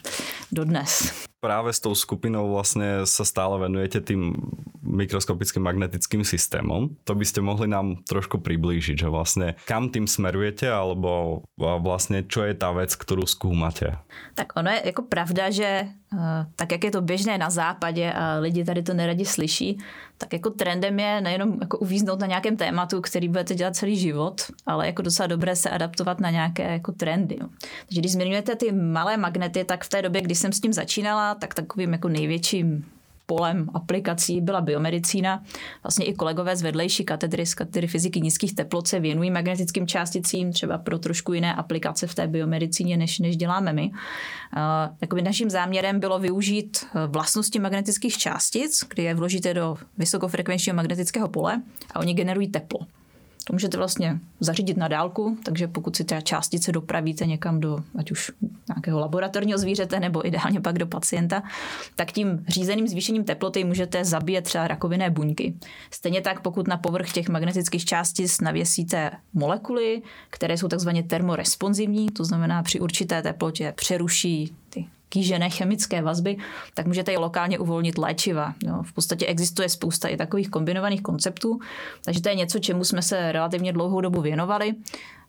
dodnes. 0.52 1.14
Právě 1.42 1.74
s 1.74 1.80
tou 1.80 1.96
skupinou 1.96 2.54
vlastně 2.54 2.86
se 3.04 3.26
stále 3.26 3.60
venujete 3.60 4.02
tým 4.02 4.36
mikroskopickým 4.82 5.64
magnetickým 5.64 6.26
systémom. 6.26 6.90
To 7.04 7.16
byste 7.16 7.42
mohli 7.42 7.68
nám 7.68 7.96
trošku 7.96 8.38
přiblížit, 8.38 9.00
že 9.00 9.08
vlastně 9.08 9.56
kam 9.66 9.90
tým 9.90 10.08
smerujete, 10.08 10.72
alebo 10.72 11.42
vlastně 11.80 12.24
čo 12.24 12.44
je 12.44 12.54
ta 12.54 12.72
věc, 12.72 12.96
kterou 12.96 13.26
zkoumáte? 13.26 13.98
Tak 14.36 14.48
ono 14.56 14.72
je 14.72 14.82
jako 14.86 15.02
pravda, 15.02 15.50
že 15.50 15.88
eh, 16.14 16.46
tak 16.56 16.72
jak 16.72 16.84
je 16.84 16.92
to 16.92 17.02
běžné 17.02 17.38
na 17.38 17.50
západě 17.50 18.14
a 18.14 18.38
lidi 18.40 18.66
tady 18.66 18.84
to 18.84 18.94
neradi 18.94 19.26
slyší, 19.26 19.78
tak 20.18 20.34
jako 20.34 20.50
trendem 20.50 21.00
je 21.00 21.22
nejenom 21.22 21.58
jako 21.62 21.78
uvíznout 21.78 22.20
na 22.20 22.28
nějakém 22.28 22.58
tématu, 22.58 23.02
který 23.02 23.28
budete 23.28 23.56
dělat 23.56 23.76
celý 23.76 23.96
život, 23.98 24.42
ale 24.66 24.86
jako 24.86 25.02
docela 25.02 25.28
dobré 25.28 25.56
se 25.56 25.70
adaptovat 25.70 26.20
na 26.20 26.30
nějaké 26.30 26.72
jako 26.72 26.92
trendy. 26.92 27.38
No. 27.42 27.50
Takže 27.86 28.02
když 28.02 28.12
zmiňujete 28.12 28.56
ty 28.56 28.72
malé 28.72 29.18
magnety, 29.18 29.64
tak 29.64 29.84
v 29.84 29.90
té 29.90 30.02
době, 30.02 30.22
kdy 30.22 30.36
jsem 30.36 30.54
s 30.54 30.60
tím 30.60 30.74
začínala, 30.74 31.31
tak 31.36 31.54
takovým 31.54 31.94
jako 31.94 32.10
největším 32.10 32.86
polem 33.26 33.70
aplikací 33.74 34.42
byla 34.42 34.62
biomedicína. 34.62 35.44
Vlastně 35.84 36.06
i 36.06 36.14
kolegové 36.14 36.56
z 36.56 36.62
vedlejší 36.62 37.04
katedry, 37.04 37.46
z 37.46 37.54
katedry 37.54 37.88
fyziky 37.88 38.22
nízkých 38.22 38.56
teplot 38.56 38.88
se 38.88 39.00
věnují 39.00 39.32
magnetickým 39.32 39.88
částicím, 39.88 40.54
třeba 40.54 40.78
pro 40.78 41.00
trošku 41.00 41.34
jiné 41.34 41.56
aplikace 41.56 42.08
v 42.08 42.16
té 42.16 42.28
biomedicíně, 42.28 42.98
než, 42.98 43.20
než 43.20 43.38
děláme 43.38 43.74
my. 43.74 43.92
Uh, 45.12 45.22
naším 45.24 45.50
záměrem 45.50 46.00
bylo 46.00 46.20
využít 46.20 46.78
eh, 46.84 47.08
vlastnosti 47.08 47.60
magnetických 47.60 48.18
částic, 48.18 48.84
kdy 48.90 49.04
je 49.04 49.16
vložíte 49.16 49.54
do 49.54 49.78
vysokofrekvenčního 49.98 50.76
magnetického 50.76 51.28
pole 51.28 51.62
a 51.94 52.00
oni 52.00 52.14
generují 52.14 52.48
teplo. 52.48 52.80
To 53.52 53.56
můžete 53.56 53.78
vlastně 53.78 54.20
zařídit 54.40 54.78
na 54.78 54.88
dálku, 54.88 55.38
takže 55.44 55.68
pokud 55.68 55.96
si 55.96 56.04
ta 56.04 56.22
částice 56.22 56.72
dopravíte 56.72 57.26
někam 57.26 57.60
do 57.60 57.84
ať 57.98 58.12
už 58.12 58.32
nějakého 58.76 59.00
laboratorního 59.00 59.60
zvířete 59.60 60.00
nebo 60.00 60.28
ideálně 60.28 60.62
pak 60.62 60.78
do 60.78 60.88
pacienta, 60.88 61.44
tak 61.96 62.12
tím 62.12 62.46
řízeným 62.48 62.88
zvýšením 62.88 63.24
teploty 63.24 63.64
můžete 63.64 64.06
zabíjet 64.06 64.44
třeba 64.44 64.68
rakovinné 64.68 65.10
buňky. 65.10 65.54
Stejně 65.92 66.22
tak, 66.22 66.42
pokud 66.42 66.68
na 66.68 66.78
povrch 66.78 67.12
těch 67.12 67.30
magnetických 67.30 67.86
částic 67.86 68.42
navěsíte 68.42 69.12
molekuly, 69.34 70.02
které 70.30 70.58
jsou 70.58 70.68
takzvaně 70.68 71.04
termoresponsivní, 71.04 72.10
to 72.10 72.26
znamená 72.26 72.64
při 72.64 72.80
určité 72.80 73.22
teplotě 73.22 73.74
přeruší 73.76 74.56
ty 74.70 74.86
kýžené 75.12 75.50
chemické 75.50 76.02
vazby, 76.02 76.38
tak 76.74 76.88
můžete 76.88 77.12
i 77.12 77.18
lokálně 77.18 77.60
uvolnit 77.60 77.98
léčiva. 77.98 78.54
Jo. 78.64 78.84
V 78.84 78.94
podstatě 78.94 79.26
existuje 79.26 79.70
spousta 79.70 80.08
i 80.08 80.18
takových 80.18 80.50
kombinovaných 80.50 81.02
konceptů, 81.02 81.60
takže 82.06 82.22
to 82.22 82.30
je 82.30 82.36
něco, 82.36 82.60
čemu 82.60 82.84
jsme 82.84 83.02
se 83.02 83.32
relativně 83.32 83.74
dlouhou 83.74 84.02
dobu 84.02 84.22
věnovali. 84.22 84.74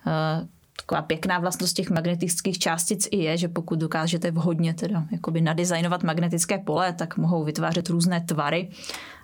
Eh, 0.07 0.47
taková 0.77 1.03
pěkná 1.03 1.39
vlastnost 1.39 1.77
těch 1.77 1.91
magnetických 1.91 2.59
částic 2.59 3.09
i 3.11 3.17
je, 3.17 3.37
že 3.37 3.49
pokud 3.49 3.79
dokážete 3.79 4.31
vhodně 4.31 4.75
teda 4.75 5.05
jakoby 5.13 5.41
nadizajnovat 5.41 6.03
magnetické 6.03 6.59
pole, 6.59 6.93
tak 6.93 7.17
mohou 7.17 7.45
vytvářet 7.45 7.89
různé 7.89 8.21
tvary 8.21 8.69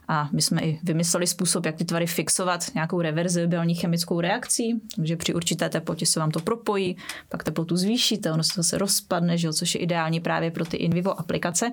a 0.09 0.29
my 0.33 0.43
jsme 0.43 0.61
i 0.61 0.81
vymysleli 0.83 1.27
způsob, 1.27 1.67
jak 1.67 1.77
ty 1.77 1.85
tvary 1.85 2.07
fixovat 2.07 2.75
nějakou 2.75 3.01
reverzibilní 3.01 3.75
chemickou 3.75 4.21
reakcí, 4.21 4.81
takže 4.97 5.17
při 5.17 5.35
určité 5.35 5.69
teplotě 5.69 6.07
se 6.07 6.21
vám 6.21 6.31
to 6.31 6.41
propojí, 6.41 6.97
pak 7.29 7.45
teplotu 7.45 7.77
zvýšíte, 7.77 8.33
ono 8.33 8.45
se 8.45 8.53
zase 8.57 8.79
rozpadne, 8.79 9.39
že, 9.39 9.53
což 9.53 9.75
je 9.75 9.81
ideální 9.81 10.21
právě 10.21 10.51
pro 10.51 10.65
ty 10.65 10.77
in 10.77 10.95
vivo 10.95 11.21
aplikace. 11.21 11.71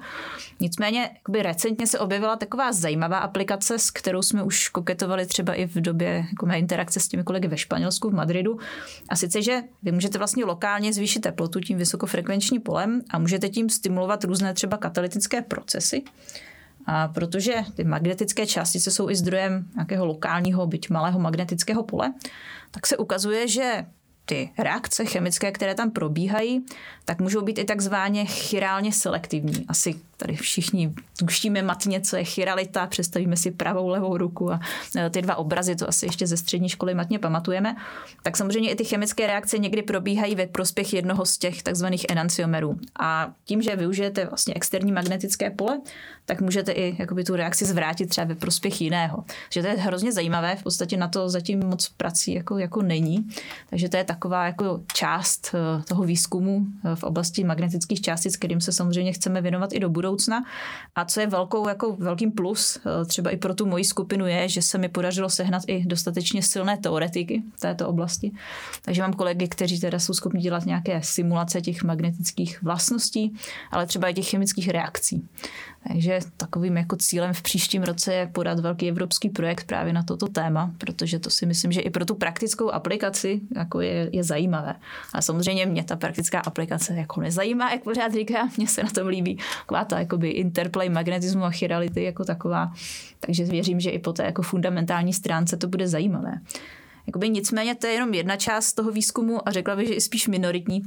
Nicméně 0.59 1.09
jakoby 1.13 1.43
recentně 1.43 1.87
se 1.87 1.99
objevila 1.99 2.35
taková 2.35 2.71
zajímavá 2.71 3.17
aplikace, 3.17 3.79
s 3.79 3.91
kterou 3.91 4.21
jsme 4.21 4.43
už 4.43 4.69
koketovali 4.69 5.25
třeba 5.25 5.53
i 5.53 5.67
v 5.67 5.75
době 5.75 6.25
jako 6.29 6.45
mé 6.45 6.59
interakce 6.59 6.99
s 6.99 7.07
těmi 7.07 7.23
kolegy 7.23 7.47
ve 7.47 7.57
Španělsku, 7.57 8.09
v 8.09 8.13
Madridu. 8.13 8.59
A 9.09 9.15
sice, 9.15 9.41
že 9.41 9.61
vy 9.83 9.91
můžete 9.91 10.17
vlastně 10.17 10.45
lokálně 10.45 10.93
zvýšit 10.93 11.19
teplotu 11.19 11.59
tím 11.59 11.77
vysokofrekvenčním 11.77 12.61
polem 12.61 13.01
a 13.09 13.19
můžete 13.19 13.49
tím 13.49 13.69
stimulovat 13.69 14.23
různé 14.23 14.53
třeba 14.53 14.77
katalytické 14.77 15.41
procesy. 15.41 16.03
A 16.85 17.07
protože 17.07 17.55
ty 17.75 17.83
magnetické 17.83 18.45
částice 18.45 18.91
jsou 18.91 19.09
i 19.09 19.15
zdrojem 19.15 19.65
nějakého 19.75 20.05
lokálního, 20.05 20.67
byť 20.67 20.89
malého 20.89 21.19
magnetického 21.19 21.83
pole, 21.83 22.13
tak 22.71 22.87
se 22.87 22.97
ukazuje, 22.97 23.47
že 23.47 23.85
ty 24.25 24.49
reakce 24.57 25.05
chemické, 25.05 25.51
které 25.51 25.75
tam 25.75 25.91
probíhají, 25.91 26.65
tak 27.05 27.21
můžou 27.21 27.41
být 27.41 27.57
i 27.57 27.63
takzvaně 27.63 28.25
chirálně 28.25 28.91
selektivní. 28.91 29.65
Asi 29.67 29.95
tady 30.17 30.35
všichni 30.35 30.93
tušíme 31.17 31.61
matně, 31.61 32.01
co 32.01 32.15
je 32.15 32.23
chiralita, 32.23 32.87
představíme 32.87 33.37
si 33.37 33.51
pravou, 33.51 33.87
levou 33.87 34.17
ruku 34.17 34.51
a 34.51 34.59
e, 34.95 35.09
ty 35.09 35.21
dva 35.21 35.35
obrazy, 35.35 35.75
to 35.75 35.89
asi 35.89 36.05
ještě 36.05 36.27
ze 36.27 36.37
střední 36.37 36.69
školy 36.69 36.93
matně 36.93 37.19
pamatujeme. 37.19 37.75
Tak 38.23 38.37
samozřejmě 38.37 38.71
i 38.71 38.75
ty 38.75 38.83
chemické 38.83 39.27
reakce 39.27 39.57
někdy 39.57 39.81
probíhají 39.81 40.35
ve 40.35 40.47
prospěch 40.47 40.93
jednoho 40.93 41.25
z 41.25 41.37
těch 41.37 41.63
takzvaných 41.63 42.05
enanciomerů. 42.09 42.79
A 42.99 43.33
tím, 43.45 43.61
že 43.61 43.75
využijete 43.75 44.25
vlastně 44.25 44.53
externí 44.53 44.91
magnetické 44.91 45.49
pole, 45.49 45.81
tak 46.25 46.41
můžete 46.41 46.71
i 46.71 46.95
jakoby 46.99 47.23
tu 47.23 47.35
reakci 47.35 47.65
zvrátit 47.65 48.05
třeba 48.05 48.27
ve 48.27 48.35
prospěch 48.35 48.81
jiného. 48.81 49.23
Takže 49.47 49.61
to 49.61 49.67
je 49.67 49.73
hrozně 49.73 50.11
zajímavé, 50.11 50.55
v 50.55 50.63
podstatě 50.63 50.97
na 50.97 51.07
to 51.07 51.29
zatím 51.29 51.59
moc 51.59 51.89
prací 51.89 52.33
jako, 52.33 52.57
jako 52.57 52.81
není. 52.81 53.27
Takže 53.69 53.89
to 53.89 53.97
je 53.97 54.03
taková 54.15 54.45
jako 54.45 54.81
část 54.93 55.55
e, 55.55 55.83
toho 55.83 56.03
výzkumu 56.03 56.61
e, 56.61 56.95
v 56.95 57.03
oblasti 57.03 57.43
magnetických 57.43 58.01
částic, 58.01 58.37
kterým 58.37 58.61
se 58.61 58.71
samozřejmě 58.71 59.13
chceme 59.13 59.41
věnovat 59.41 59.73
i 59.73 59.79
do 59.79 59.89
budoucna 59.89 60.05
budoucna. 60.15 60.43
A 60.95 61.05
co 61.05 61.19
je 61.19 61.27
velkou, 61.27 61.67
jako 61.67 61.95
velkým 61.95 62.31
plus 62.31 62.77
eh, 62.77 63.05
třeba 63.05 63.29
i 63.29 63.37
pro 63.37 63.55
tu 63.55 63.65
moji 63.65 63.83
skupinu 63.83 64.27
je, 64.27 64.49
že 64.49 64.61
se 64.61 64.77
mi 64.77 64.89
podařilo 64.89 65.29
sehnat 65.29 65.63
i 65.67 65.85
dostatečně 65.85 66.43
silné 66.43 66.77
teoretiky 66.77 67.43
v 67.55 67.59
této 67.59 67.87
oblasti. 67.87 68.31
Takže 68.81 69.01
mám 69.01 69.13
kolegy, 69.13 69.47
kteří 69.47 69.79
teda 69.79 69.99
jsou 69.99 70.13
schopni 70.13 70.41
dělat 70.41 70.65
nějaké 70.65 71.01
simulace 71.03 71.61
těch 71.61 71.83
magnetických 71.83 72.63
vlastností, 72.63 73.35
ale 73.71 73.85
třeba 73.85 74.09
i 74.09 74.13
těch 74.13 74.29
chemických 74.29 74.69
reakcí. 74.69 75.27
Takže 75.87 76.19
takovým 76.37 76.77
jako 76.77 76.95
cílem 76.95 77.33
v 77.33 77.41
příštím 77.41 77.83
roce 77.83 78.13
je 78.13 78.27
podat 78.27 78.59
velký 78.59 78.89
evropský 78.89 79.29
projekt 79.29 79.63
právě 79.63 79.93
na 79.93 80.03
toto 80.03 80.27
téma, 80.27 80.71
protože 80.77 81.19
to 81.19 81.29
si 81.29 81.45
myslím, 81.45 81.71
že 81.71 81.81
i 81.81 81.89
pro 81.89 82.05
tu 82.05 82.15
praktickou 82.15 82.69
aplikaci 82.69 83.41
jako 83.55 83.81
je, 83.81 84.09
je 84.11 84.23
zajímavé. 84.23 84.75
A 85.13 85.21
samozřejmě 85.21 85.65
mě 85.65 85.83
ta 85.83 85.95
praktická 85.95 86.39
aplikace 86.39 86.93
jako 86.93 87.21
nezajímá, 87.21 87.71
jak 87.71 87.83
pořád 87.83 88.13
říká, 88.13 88.49
mně 88.57 88.67
se 88.67 88.83
na 88.83 88.89
tom 88.89 89.07
líbí 89.07 89.37
taková 89.59 89.85
ta 89.85 89.99
jakoby 89.99 90.29
interplay 90.29 90.89
magnetismu 90.89 91.43
a 91.43 91.51
chirality 91.51 92.03
jako 92.03 92.25
taková. 92.25 92.73
Takže 93.19 93.43
věřím, 93.45 93.79
že 93.79 93.89
i 93.89 93.99
po 93.99 94.13
té 94.13 94.23
jako 94.23 94.41
fundamentální 94.41 95.13
stránce 95.13 95.57
to 95.57 95.67
bude 95.67 95.87
zajímavé. 95.87 96.33
Jakoby 97.07 97.29
nicméně 97.29 97.75
to 97.75 97.87
je 97.87 97.93
jenom 97.93 98.13
jedna 98.13 98.35
část 98.35 98.73
toho 98.73 98.91
výzkumu 98.91 99.47
a 99.47 99.51
řekla 99.51 99.75
bych, 99.75 99.87
že 99.87 99.93
i 99.93 100.01
spíš 100.01 100.27
minoritní, 100.27 100.81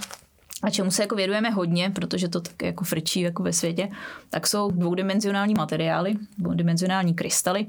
a 0.62 0.70
čemu 0.70 0.90
se 0.90 1.02
jako 1.02 1.16
vědujeme 1.16 1.50
hodně, 1.50 1.90
protože 1.90 2.28
to 2.28 2.40
tak 2.40 2.62
jako 2.62 2.84
frčí 2.84 3.20
jako 3.20 3.42
ve 3.42 3.52
světě, 3.52 3.88
tak 4.30 4.46
jsou 4.46 4.70
dvoudimenzionální 4.70 5.54
materiály, 5.54 6.14
dvoudimenzionální 6.38 7.14
krystaly. 7.14 7.66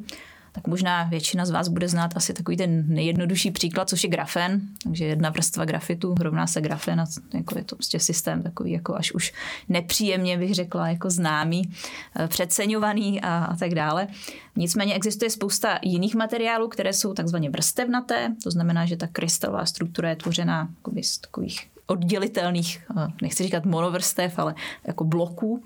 Tak 0.51 0.67
možná 0.67 1.03
většina 1.03 1.46
z 1.46 1.51
vás 1.51 1.67
bude 1.67 1.88
znát 1.88 2.12
asi 2.15 2.34
takový 2.34 2.58
ten 2.58 2.84
nejjednodušší 2.88 3.51
příklad, 3.51 3.89
což 3.89 4.03
je 4.03 4.10
grafen. 4.10 4.62
Takže 4.84 5.05
jedna 5.05 5.29
vrstva 5.29 5.65
grafitu 5.65 6.15
rovná 6.19 6.48
se 6.48 6.62
grafen 6.62 7.01
a 7.01 7.05
jako 7.34 7.58
je 7.58 7.63
to 7.63 7.75
prostě 7.75 8.00
systém 8.00 8.43
takový 8.43 8.72
jako 8.72 8.96
až 8.96 9.12
už 9.12 9.34
nepříjemně 9.69 10.38
bych 10.38 10.55
řekla 10.55 10.89
jako 10.89 11.10
známý, 11.10 11.72
eh, 12.19 12.27
přeceňovaný 12.27 13.22
a, 13.22 13.38
a 13.38 13.55
tak 13.55 13.75
dále. 13.75 14.08
Nicméně 14.55 14.93
existuje 14.93 15.29
spousta 15.29 15.79
jiných 15.81 16.15
materiálů, 16.15 16.67
které 16.67 16.93
jsou 16.93 17.13
takzvaně 17.13 17.50
vrstevnaté, 17.50 18.36
to 18.43 18.51
znamená, 18.51 18.86
že 18.86 18.98
ta 18.98 19.08
krystalová 19.08 19.65
struktura 19.65 20.10
je 20.10 20.15
tvořena 20.15 20.69
z 21.01 21.17
takových 21.17 21.78
oddělitelných, 21.89 22.84
eh, 22.98 23.08
nechci 23.22 23.43
říkat 23.43 23.65
monovrstev, 23.65 24.39
ale 24.39 24.55
jako 24.88 25.03
bloků, 25.03 25.63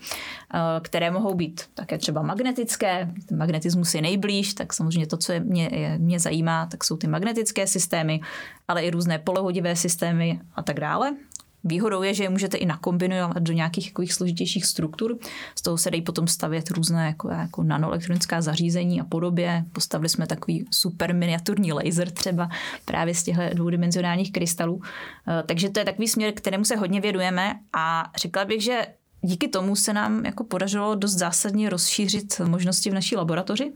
eh, 0.53 0.59
které 0.81 1.11
mohou 1.11 1.33
být 1.33 1.61
také 1.73 1.97
třeba 1.97 2.21
magnetické. 2.21 3.11
Ten 3.25 3.37
magnetismus 3.37 3.93
je 3.95 4.01
nejblíž, 4.01 4.53
tak 4.53 4.73
samozřejmě 4.73 5.07
to, 5.07 5.17
co 5.17 5.31
je, 5.31 5.39
mě, 5.39 5.69
je, 5.71 5.97
mě 5.97 6.19
zajímá, 6.19 6.65
tak 6.65 6.83
jsou 6.83 6.97
ty 6.97 7.07
magnetické 7.07 7.67
systémy, 7.67 8.21
ale 8.67 8.83
i 8.83 8.91
různé 8.91 9.19
polohodivé 9.19 9.75
systémy 9.75 10.39
a 10.55 10.63
tak 10.63 10.79
dále. 10.79 11.15
Výhodou 11.63 12.01
je, 12.01 12.13
že 12.13 12.23
je 12.23 12.29
můžete 12.29 12.57
i 12.57 12.65
nakombinovat 12.65 13.37
do 13.37 13.53
nějakých 13.53 13.91
takových 13.91 14.13
složitějších 14.13 14.65
struktur. 14.65 15.17
Z 15.55 15.61
toho 15.61 15.77
se 15.77 15.91
dají 15.91 16.01
potom 16.01 16.27
stavět 16.27 16.71
různé 16.71 17.05
jako, 17.05 17.29
jako 17.29 17.63
nanoelektronická 17.63 18.41
zařízení 18.41 19.01
a 19.01 19.03
podobě. 19.03 19.65
Postavili 19.73 20.09
jsme 20.09 20.27
takový 20.27 20.65
super 20.71 21.15
miniaturní 21.15 21.73
laser 21.73 22.11
třeba 22.11 22.49
právě 22.85 23.15
z 23.15 23.23
těchto 23.23 23.41
dvoudimenzionálních 23.53 24.31
krystalů. 24.31 24.81
Eh, 25.27 25.43
takže 25.45 25.69
to 25.69 25.79
je 25.79 25.85
takový 25.85 26.07
směr, 26.07 26.33
kterému 26.33 26.65
se 26.65 26.75
hodně 26.75 27.01
vědujeme 27.01 27.59
a 27.73 28.11
řekla 28.17 28.45
bych, 28.45 28.61
že 28.61 28.87
díky 29.21 29.47
tomu 29.47 29.75
se 29.75 29.93
nám 29.93 30.25
jako 30.25 30.43
podařilo 30.43 30.95
dost 30.95 31.13
zásadně 31.13 31.69
rozšířit 31.69 32.41
možnosti 32.45 32.89
v 32.89 32.93
naší 32.93 33.15
laboratoři. 33.15 33.71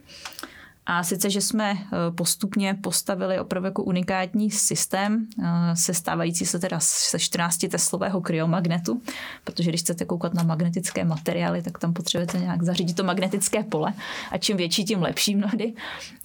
A 0.89 1.03
sice, 1.03 1.29
že 1.29 1.41
jsme 1.41 1.71
eh, 1.71 1.87
postupně 2.15 2.73
postavili 2.81 3.39
opravdu 3.39 3.67
jako 3.67 3.83
unikátní 3.83 4.51
systém, 4.51 5.27
eh, 5.43 5.75
sestávající 5.75 6.45
se 6.45 6.59
teda 6.59 6.79
se 6.79 7.19
14 7.19 7.67
teslového 7.69 8.21
kryomagnetu, 8.21 9.01
protože 9.43 9.69
když 9.69 9.81
chcete 9.81 10.05
koukat 10.05 10.33
na 10.33 10.43
magnetické 10.43 11.05
materiály, 11.05 11.61
tak 11.61 11.79
tam 11.79 11.93
potřebujete 11.93 12.39
nějak 12.39 12.63
zařídit 12.63 12.93
to 12.95 13.03
magnetické 13.03 13.63
pole 13.63 13.93
a 14.31 14.37
čím 14.37 14.57
větší, 14.57 14.85
tím 14.85 15.01
lepší 15.01 15.35
mnohdy. 15.41 15.73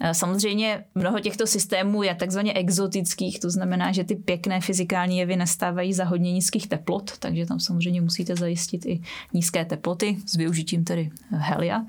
Eh, 0.01 0.15
samozřejmě 0.15 0.85
mnoho 0.95 1.21
těchto 1.21 1.47
systémů 1.47 2.03
je 2.03 2.15
takzvaně 2.15 2.53
exotických, 2.53 3.41
to 3.41 3.51
znamená, 3.51 3.93
že 3.93 4.05
ty 4.05 4.17
pěkné 4.17 4.61
fyzikální 4.61 5.19
jevy 5.19 5.37
nestávají 5.37 5.93
za 5.93 6.05
hodně 6.05 6.33
nízkých 6.33 6.69
teplot, 6.69 7.19
takže 7.19 7.47
tam 7.47 7.61
samozřejmě 7.61 8.01
musíte 8.01 8.37
zajistit 8.37 8.87
i 8.87 9.03
nízké 9.33 9.65
teploty 9.65 10.17
s 10.27 10.37
využitím 10.37 10.85
tedy 10.85 11.11
helia. 11.31 11.85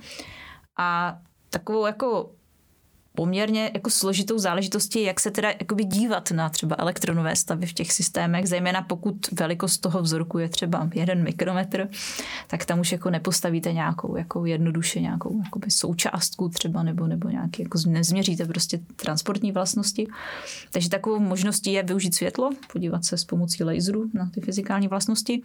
A 0.77 1.17
takovou 1.49 1.85
jako 1.85 2.29
poměrně 3.15 3.72
jako 3.74 3.89
složitou 3.89 4.38
záležitostí, 4.38 5.03
jak 5.03 5.20
se 5.20 5.32
teda 5.32 5.50
jakoby 5.50 5.84
dívat 5.84 6.32
na 6.32 6.50
třeba 6.50 6.75
elektronové 6.79 7.36
stavy 7.36 7.65
v 7.65 7.74
těch 7.74 7.91
systémech, 7.91 8.48
zejména 8.48 8.82
pokud 8.82 9.32
velikost 9.32 9.77
toho 9.77 10.01
vzorku 10.01 10.39
je 10.39 10.50
třeba 10.50 10.89
jeden 10.93 11.24
mikrometr, 11.24 11.89
tak 12.48 12.65
tam 12.65 12.79
už 12.79 12.91
jako 12.91 13.10
nepostavíte 13.10 13.74
nějakou 13.74 14.15
jako 14.15 14.46
jednoduše 14.46 15.01
nějakou 15.01 15.41
jakoby 15.43 15.72
součástku 15.72 16.50
třeba 16.50 16.84
nebo, 16.84 17.08
nebo 17.08 17.29
nějaký, 17.29 17.63
jako 17.63 17.79
nezměříte 17.88 18.46
prostě 18.46 18.79
transportní 18.96 19.51
vlastnosti. 19.51 20.08
Takže 20.72 20.89
takovou 20.89 21.20
možností 21.20 21.74
je 21.74 21.84
využít 21.84 22.15
světlo, 22.15 22.50
podívat 22.74 23.05
se 23.05 23.17
s 23.17 23.25
pomocí 23.25 23.63
laseru 23.63 24.10
na 24.13 24.29
ty 24.34 24.41
fyzikální 24.41 24.88
vlastnosti. 24.88 25.41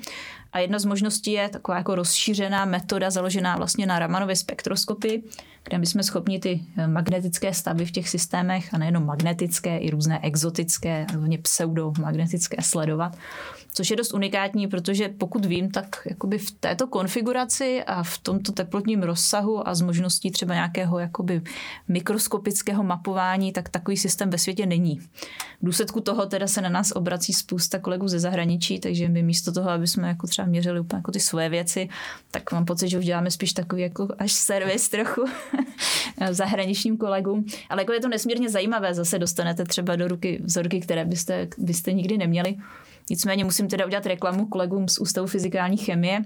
A 0.52 0.58
jedna 0.58 0.78
z 0.78 0.84
možností 0.84 1.32
je 1.32 1.48
taková 1.48 1.78
jako 1.78 1.94
rozšířená 1.94 2.64
metoda 2.64 3.10
založená 3.10 3.56
vlastně 3.56 3.86
na 3.86 3.98
Ramanově 3.98 4.36
spektroskopii, 4.36 5.22
kde 5.64 5.78
my 5.78 5.86
jsme 5.86 6.02
schopni 6.02 6.38
ty 6.38 6.60
eh, 6.76 6.86
magnetické 6.86 7.54
stavy 7.58 7.86
v 7.86 7.90
těch 7.90 8.08
systémech, 8.08 8.74
a 8.74 8.78
nejenom 8.78 9.06
magnetické, 9.06 9.78
i 9.78 9.90
různé 9.90 10.20
exotické, 10.22 11.06
hlavně 11.10 11.38
pseudomagnetické 11.38 12.56
sledovat 12.62 13.16
což 13.78 13.90
je 13.90 13.96
dost 13.96 14.14
unikátní, 14.14 14.68
protože 14.68 15.08
pokud 15.08 15.44
vím, 15.44 15.70
tak 15.70 16.02
jakoby 16.10 16.38
v 16.38 16.50
této 16.50 16.86
konfiguraci 16.86 17.84
a 17.84 18.02
v 18.02 18.18
tomto 18.18 18.52
teplotním 18.52 19.02
rozsahu 19.02 19.68
a 19.68 19.74
s 19.74 19.80
možností 19.80 20.30
třeba 20.30 20.54
nějakého 20.54 20.98
jakoby 20.98 21.42
mikroskopického 21.88 22.82
mapování, 22.82 23.52
tak 23.52 23.68
takový 23.68 23.96
systém 23.96 24.30
ve 24.30 24.38
světě 24.38 24.66
není. 24.66 24.98
V 25.60 25.66
důsledku 25.66 26.00
toho 26.00 26.26
teda 26.26 26.46
se 26.46 26.60
na 26.60 26.68
nás 26.68 26.92
obrací 26.92 27.32
spousta 27.32 27.78
kolegů 27.78 28.08
ze 28.08 28.20
zahraničí, 28.20 28.80
takže 28.80 29.08
my 29.08 29.22
místo 29.22 29.52
toho, 29.52 29.70
aby 29.70 29.86
jsme 29.86 30.08
jako 30.08 30.26
třeba 30.26 30.48
měřili 30.48 30.80
úplně 30.80 30.98
jako 30.98 31.12
ty 31.12 31.20
svoje 31.20 31.48
věci, 31.48 31.88
tak 32.30 32.52
mám 32.52 32.64
pocit, 32.64 32.88
že 32.88 32.98
už 32.98 33.04
děláme 33.04 33.30
spíš 33.30 33.52
takový 33.52 33.82
jako 33.82 34.08
až 34.18 34.32
servis 34.32 34.88
trochu 34.88 35.24
zahraničním 36.30 36.96
kolegům. 36.96 37.46
Ale 37.68 37.82
jako 37.82 37.92
je 37.92 38.00
to 38.00 38.08
nesmírně 38.08 38.50
zajímavé, 38.50 38.94
zase 38.94 39.18
dostanete 39.18 39.64
třeba 39.64 39.96
do 39.96 40.08
ruky 40.08 40.40
vzorky, 40.44 40.80
které 40.80 41.04
byste, 41.04 41.48
byste 41.58 41.92
nikdy 41.92 42.18
neměli. 42.18 42.56
Nicméně 43.10 43.44
musím 43.44 43.68
teda 43.68 43.86
udělat 43.86 44.06
reklamu 44.06 44.46
kolegům 44.46 44.88
z 44.88 44.98
Ústavu 44.98 45.26
fyzikální 45.26 45.76
chemie, 45.76 46.20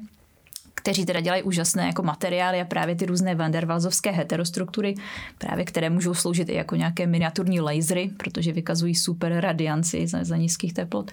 kteří 0.83 1.07
teda 1.07 1.21
dělají 1.21 1.43
úžasné 1.43 1.87
jako 1.87 2.03
materiály 2.03 2.61
a 2.61 2.65
právě 2.65 2.95
ty 2.95 3.07
různé 3.07 3.35
vandervalzovské 3.35 4.11
heterostruktury, 4.11 4.95
právě 5.39 5.65
které 5.65 5.91
můžou 5.91 6.15
sloužit 6.15 6.49
i 6.49 6.55
jako 6.55 6.77
nějaké 6.77 7.07
miniaturní 7.07 7.61
lasery, 7.61 8.11
protože 8.17 8.53
vykazují 8.53 8.95
super 8.95 9.41
radianci 9.41 10.07
za, 10.07 10.25
za 10.25 10.37
nízkých 10.37 10.75
teplot. 10.75 11.11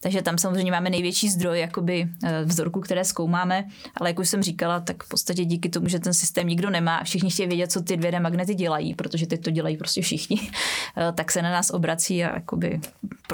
Takže 0.00 0.22
tam 0.22 0.38
samozřejmě 0.38 0.72
máme 0.72 0.90
největší 0.90 1.28
zdroj 1.28 1.60
jakoby 1.60 2.08
eh, 2.24 2.44
vzorků, 2.44 2.80
které 2.80 3.04
zkoumáme, 3.04 3.64
ale 3.96 4.10
jak 4.10 4.18
už 4.18 4.28
jsem 4.28 4.42
říkala, 4.42 4.80
tak 4.80 5.04
v 5.04 5.08
podstatě 5.08 5.44
díky 5.44 5.68
tomu, 5.68 5.88
že 5.88 5.98
ten 5.98 6.14
systém 6.14 6.48
nikdo 6.48 6.70
nemá 6.70 6.96
a 6.96 7.04
všichni 7.04 7.30
chtějí 7.30 7.48
vědět, 7.48 7.72
co 7.72 7.82
ty 7.82 7.96
2D 7.96 8.20
magnety 8.20 8.54
dělají, 8.54 8.94
protože 8.94 9.26
teď 9.26 9.40
to 9.44 9.50
dělají 9.50 9.76
prostě 9.76 10.02
všichni, 10.02 10.40
eh, 10.96 11.12
tak 11.12 11.32
se 11.32 11.42
na 11.42 11.50
nás 11.50 11.70
obrací 11.70 12.24
a 12.24 12.34
jakoby 12.34 12.80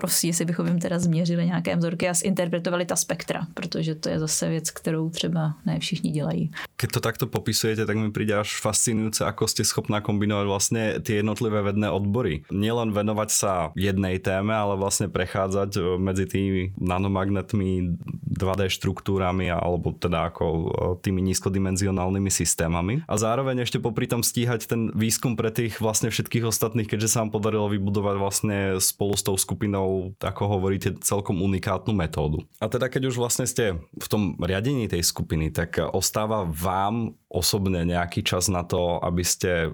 prosí, 0.01 0.27
jestli 0.27 0.45
bychom 0.45 0.67
jim 0.67 0.79
teda 0.79 0.99
změřili 0.99 1.47
nějaké 1.47 1.77
vzorky 1.77 2.09
a 2.09 2.15
zinterpretovali 2.15 2.87
ta 2.87 2.97
spektra, 2.97 3.47
protože 3.55 3.95
to 3.95 4.09
je 4.09 4.19
zase 4.19 4.49
věc, 4.49 4.71
kterou 4.71 5.11
třeba 5.11 5.55
ne 5.67 5.79
všichni 5.79 6.11
dělají. 6.11 6.51
Keď 6.79 6.91
to 6.95 7.01
takto 7.03 7.27
popisujete, 7.27 7.83
tak 7.83 7.97
mi 7.99 8.15
přijde 8.15 8.35
až 8.39 8.63
fascinujúce, 8.63 9.27
ako 9.27 9.51
ste 9.51 9.67
schopná 9.67 10.01
kombinovat 10.01 10.47
vlastně 10.47 10.95
ty 11.03 11.13
jednotlivé 11.13 11.63
vedné 11.63 11.91
odbory. 11.91 12.47
Nielen 12.55 12.95
venovať 12.95 13.31
sa 13.31 13.53
jednej 13.75 14.19
téme, 14.19 14.55
ale 14.55 14.77
vlastně 14.77 15.09
prechádzať 15.09 15.71
eh, 15.77 15.83
medzi 15.99 16.27
tými 16.27 16.73
nanomagnetmi, 16.79 17.99
2D 18.39 18.71
štruktúrami 18.71 19.51
alebo 19.51 19.91
teda 19.91 20.31
ako 20.31 20.47
eh, 20.47 20.67
tými 21.03 21.19
nízkodimenzionálnymi 21.23 22.31
systémami. 22.31 23.03
A 23.11 23.19
zároveň 23.19 23.67
ešte 23.67 23.83
popri 23.83 24.07
tom 24.07 24.23
stíhať 24.23 24.71
ten 24.71 24.95
výskum 24.95 25.35
pre 25.35 25.51
tých 25.51 25.83
vlastne 25.83 26.15
všetkých 26.15 26.47
ostatných, 26.47 26.87
keďže 26.87 27.11
sa 27.11 27.27
vám 27.27 27.35
podarilo 27.35 27.67
vybudovať 27.67 28.17
vlastne 28.23 28.59
spolu 28.79 29.19
s 29.19 29.27
tou 29.27 29.35
skupinou, 29.35 30.15
ako 30.23 30.43
hovoríte, 30.47 30.95
celkom 31.03 31.43
unikátnu 31.43 31.91
metódu. 31.91 32.47
A 32.63 32.71
teda 32.71 32.87
keď 32.87 33.11
už 33.11 33.19
vlastne 33.19 33.51
ste 33.51 33.83
v 33.99 34.07
tom 34.07 34.39
riadení 34.39 34.87
tej 34.87 35.03
skupiny, 35.03 35.51
tak 35.51 35.83
ostáva 35.91 36.47
vám 36.69 37.17
osobne 37.33 37.89
nejaký 37.89 38.21
čas 38.21 38.53
na 38.53 38.61
to, 38.61 39.01
aby 39.01 39.25
ste 39.25 39.73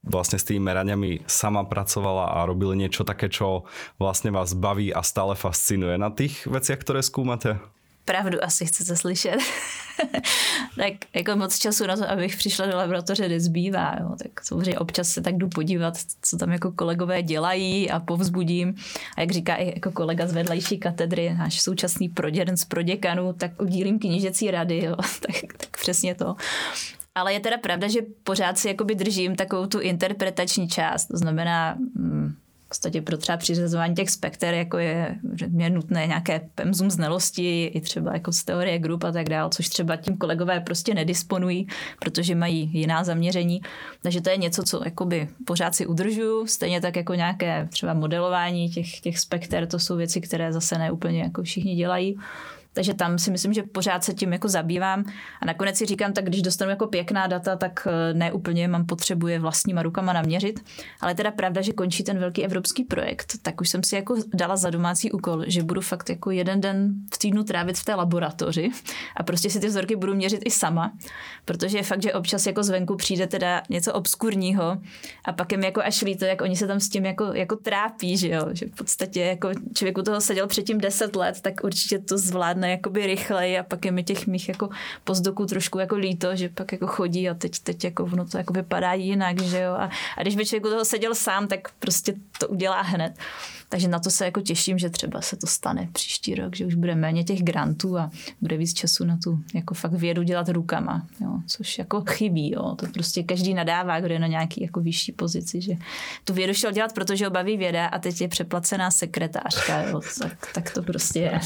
vlastne 0.00 0.40
s 0.40 0.48
tými 0.48 0.64
meraniami 0.64 1.20
sama 1.28 1.68
pracovala 1.68 2.40
a 2.40 2.48
robili 2.48 2.80
niečo 2.80 3.04
také, 3.04 3.28
čo 3.28 3.68
vlastne 4.00 4.32
vás 4.32 4.56
baví 4.56 4.88
a 4.88 5.04
stále 5.04 5.36
fascinuje 5.36 6.00
na 6.00 6.08
tých 6.08 6.48
veciach, 6.48 6.80
ktoré 6.80 7.04
skúmate? 7.04 7.60
pravdu 8.04 8.44
asi 8.44 8.66
chcete 8.66 8.96
slyšet. 8.96 9.38
tak 10.76 10.92
jako 11.14 11.36
moc 11.36 11.58
času 11.58 11.86
na 11.86 11.96
to, 11.96 12.10
abych 12.10 12.36
přišla 12.36 12.66
do 12.66 12.76
laboratoře 12.76 13.28
nezbývá. 13.28 13.96
Jo. 14.00 14.16
Tak 14.22 14.44
samozřejmě 14.44 14.78
občas 14.78 15.08
se 15.08 15.20
tak 15.20 15.36
jdu 15.36 15.48
podívat, 15.48 15.94
co 16.22 16.36
tam 16.36 16.52
jako 16.52 16.72
kolegové 16.72 17.22
dělají 17.22 17.90
a 17.90 18.00
povzbudím. 18.00 18.74
A 19.16 19.20
jak 19.20 19.30
říká 19.30 19.54
i 19.54 19.74
jako 19.74 19.90
kolega 19.90 20.26
z 20.26 20.32
vedlejší 20.32 20.78
katedry, 20.78 21.34
náš 21.34 21.60
současný 21.60 22.08
proděn 22.08 22.56
z 22.56 22.64
proděkanů, 22.64 23.32
tak 23.32 23.62
udílím 23.62 23.98
knížecí 23.98 24.50
rady. 24.50 24.84
Jo. 24.84 24.96
tak 25.20 25.63
přesně 25.84 26.14
to. 26.14 26.36
Ale 27.14 27.32
je 27.32 27.40
teda 27.40 27.58
pravda, 27.58 27.88
že 27.88 28.00
pořád 28.24 28.58
si 28.58 28.68
jakoby 28.68 28.94
držím 28.94 29.36
takovou 29.36 29.66
tu 29.66 29.80
interpretační 29.80 30.68
část. 30.68 31.06
To 31.06 31.16
znamená, 31.16 31.76
hmm, 31.96 32.34
podstatě 32.74 33.02
pro 33.02 33.16
třeba 33.16 33.38
přiřazování 33.38 33.94
těch 33.94 34.10
spekter, 34.10 34.54
jako 34.54 34.78
je 34.78 35.16
mě 35.48 35.70
nutné 35.70 36.06
nějaké 36.06 36.40
pemzum 36.54 36.90
znalosti, 36.90 37.64
i 37.64 37.80
třeba 37.80 38.12
jako 38.12 38.32
z 38.32 38.44
teorie 38.44 38.78
grup 38.78 39.04
a 39.04 39.12
tak 39.12 39.28
dál, 39.28 39.50
což 39.50 39.68
třeba 39.68 39.96
tím 39.96 40.16
kolegové 40.16 40.60
prostě 40.60 40.94
nedisponují, 40.94 41.66
protože 42.00 42.34
mají 42.34 42.70
jiná 42.72 43.04
zaměření. 43.04 43.62
Takže 44.02 44.20
to 44.20 44.30
je 44.30 44.36
něco, 44.36 44.62
co 44.62 44.80
jakoby 44.84 45.28
pořád 45.46 45.74
si 45.74 45.86
udržuju, 45.86 46.46
stejně 46.46 46.80
tak 46.80 46.96
jako 46.96 47.14
nějaké 47.14 47.68
třeba 47.70 47.94
modelování 47.94 48.68
těch, 48.68 49.00
těch 49.00 49.18
spekter, 49.18 49.66
to 49.66 49.78
jsou 49.78 49.96
věci, 49.96 50.20
které 50.20 50.52
zase 50.52 50.78
ne 50.78 50.92
úplně 50.92 51.22
jako 51.22 51.42
všichni 51.42 51.74
dělají. 51.74 52.18
Takže 52.74 52.94
tam 52.94 53.18
si 53.18 53.30
myslím, 53.30 53.52
že 53.52 53.62
pořád 53.62 54.04
se 54.04 54.14
tím 54.14 54.32
jako 54.32 54.48
zabývám. 54.48 55.04
A 55.40 55.46
nakonec 55.46 55.76
si 55.76 55.86
říkám, 55.86 56.12
tak 56.12 56.24
když 56.24 56.42
dostanu 56.42 56.70
jako 56.70 56.86
pěkná 56.86 57.26
data, 57.26 57.56
tak 57.56 57.88
eh, 57.90 58.14
ne 58.14 58.32
úplně 58.32 58.68
mám 58.68 58.86
potřebu 58.86 59.28
je 59.28 59.38
vlastníma 59.38 59.82
rukama 59.82 60.12
naměřit. 60.12 60.64
Ale 61.00 61.14
teda 61.14 61.30
pravda, 61.30 61.60
že 61.60 61.72
končí 61.72 62.04
ten 62.04 62.18
velký 62.18 62.44
evropský 62.44 62.84
projekt, 62.84 63.32
tak 63.42 63.60
už 63.60 63.68
jsem 63.68 63.82
si 63.82 63.94
jako 63.94 64.16
dala 64.34 64.56
za 64.56 64.70
domácí 64.70 65.12
úkol, 65.12 65.44
že 65.46 65.62
budu 65.62 65.80
fakt 65.80 66.10
jako 66.10 66.30
jeden 66.30 66.60
den 66.60 66.94
v 67.14 67.18
týdnu 67.18 67.44
trávit 67.44 67.78
v 67.78 67.84
té 67.84 67.94
laboratoři 67.94 68.70
a 69.16 69.22
prostě 69.22 69.50
si 69.50 69.60
ty 69.60 69.66
vzorky 69.66 69.96
budu 69.96 70.14
měřit 70.14 70.42
i 70.44 70.50
sama, 70.50 70.92
protože 71.44 71.78
je 71.78 71.82
fakt, 71.82 72.02
že 72.02 72.12
občas 72.12 72.46
jako 72.46 72.62
zvenku 72.62 72.96
přijde 72.96 73.26
teda 73.26 73.62
něco 73.70 73.92
obskurního 73.92 74.78
a 75.24 75.32
pak 75.32 75.52
jim 75.52 75.64
jako 75.64 75.80
až 75.80 76.02
líto, 76.02 76.24
jak 76.24 76.42
oni 76.42 76.56
se 76.56 76.66
tam 76.66 76.80
s 76.80 76.88
tím 76.88 77.06
jako, 77.06 77.24
jako 77.24 77.56
trápí, 77.56 78.16
že 78.16 78.28
jo, 78.28 78.48
že 78.52 78.66
v 78.66 78.76
podstatě 78.76 79.20
jako 79.20 79.50
člověk 79.74 79.98
u 79.98 80.02
toho 80.02 80.20
seděl 80.20 80.46
předtím 80.46 80.78
10 80.78 81.16
let, 81.16 81.40
tak 81.40 81.54
určitě 81.64 81.98
to 81.98 82.18
zvládne 82.18 82.63
zvládne 82.64 82.70
jakoby 82.70 83.06
rychleji 83.06 83.58
a 83.58 83.62
pak 83.62 83.84
je 83.84 83.92
mi 83.92 84.04
těch 84.04 84.26
mých 84.26 84.48
jako 84.48 84.68
pozdoků 85.04 85.46
trošku 85.46 85.78
jako 85.78 85.96
líto, 85.96 86.36
že 86.36 86.48
pak 86.48 86.72
jako 86.72 86.86
chodí 86.86 87.28
a 87.28 87.34
teď, 87.34 87.58
teď 87.58 87.84
jako 87.84 88.04
ono 88.04 88.24
to 88.24 88.38
jako 88.38 88.52
vypadá 88.52 88.92
jinak, 88.92 89.42
že 89.42 89.60
jo. 89.60 89.72
A, 89.72 89.90
a 90.16 90.22
když 90.22 90.36
by 90.36 90.46
člověk 90.46 90.64
u 90.64 90.68
toho 90.68 90.84
seděl 90.84 91.14
sám, 91.14 91.48
tak 91.48 91.68
prostě 91.78 92.14
to 92.38 92.48
udělá 92.48 92.82
hned. 92.82 93.14
Takže 93.68 93.88
na 93.88 93.98
to 93.98 94.10
se 94.10 94.24
jako 94.24 94.40
těším, 94.40 94.78
že 94.78 94.90
třeba 94.90 95.20
se 95.20 95.36
to 95.36 95.46
stane 95.46 95.88
příští 95.92 96.34
rok, 96.34 96.56
že 96.56 96.66
už 96.66 96.74
bude 96.74 96.94
méně 96.94 97.24
těch 97.24 97.42
grantů 97.42 97.98
a 97.98 98.10
bude 98.40 98.56
víc 98.56 98.74
času 98.74 99.04
na 99.04 99.18
tu 99.24 99.40
jako 99.54 99.74
fakt 99.74 99.92
vědu 99.92 100.22
dělat 100.22 100.48
rukama, 100.48 101.06
jo, 101.20 101.40
což 101.46 101.78
jako 101.78 102.00
chybí, 102.00 102.52
jo. 102.52 102.74
To 102.74 102.86
prostě 102.86 103.22
každý 103.22 103.54
nadává, 103.54 104.00
kdo 104.00 104.12
je 104.12 104.18
na 104.18 104.26
nějaký 104.26 104.62
jako 104.62 104.80
vyšší 104.80 105.12
pozici, 105.12 105.60
že 105.60 105.72
tu 106.24 106.34
vědu 106.34 106.54
šel 106.54 106.72
dělat, 106.72 106.92
protože 106.92 107.24
ho 107.24 107.30
baví 107.30 107.56
věda 107.56 107.86
a 107.86 107.98
teď 107.98 108.20
je 108.20 108.28
přeplacená 108.28 108.90
sekretářka, 108.90 109.82
jo. 109.82 110.00
Tak, 110.18 110.52
tak 110.54 110.70
to 110.70 110.82
prostě 110.82 111.20
je 111.20 111.40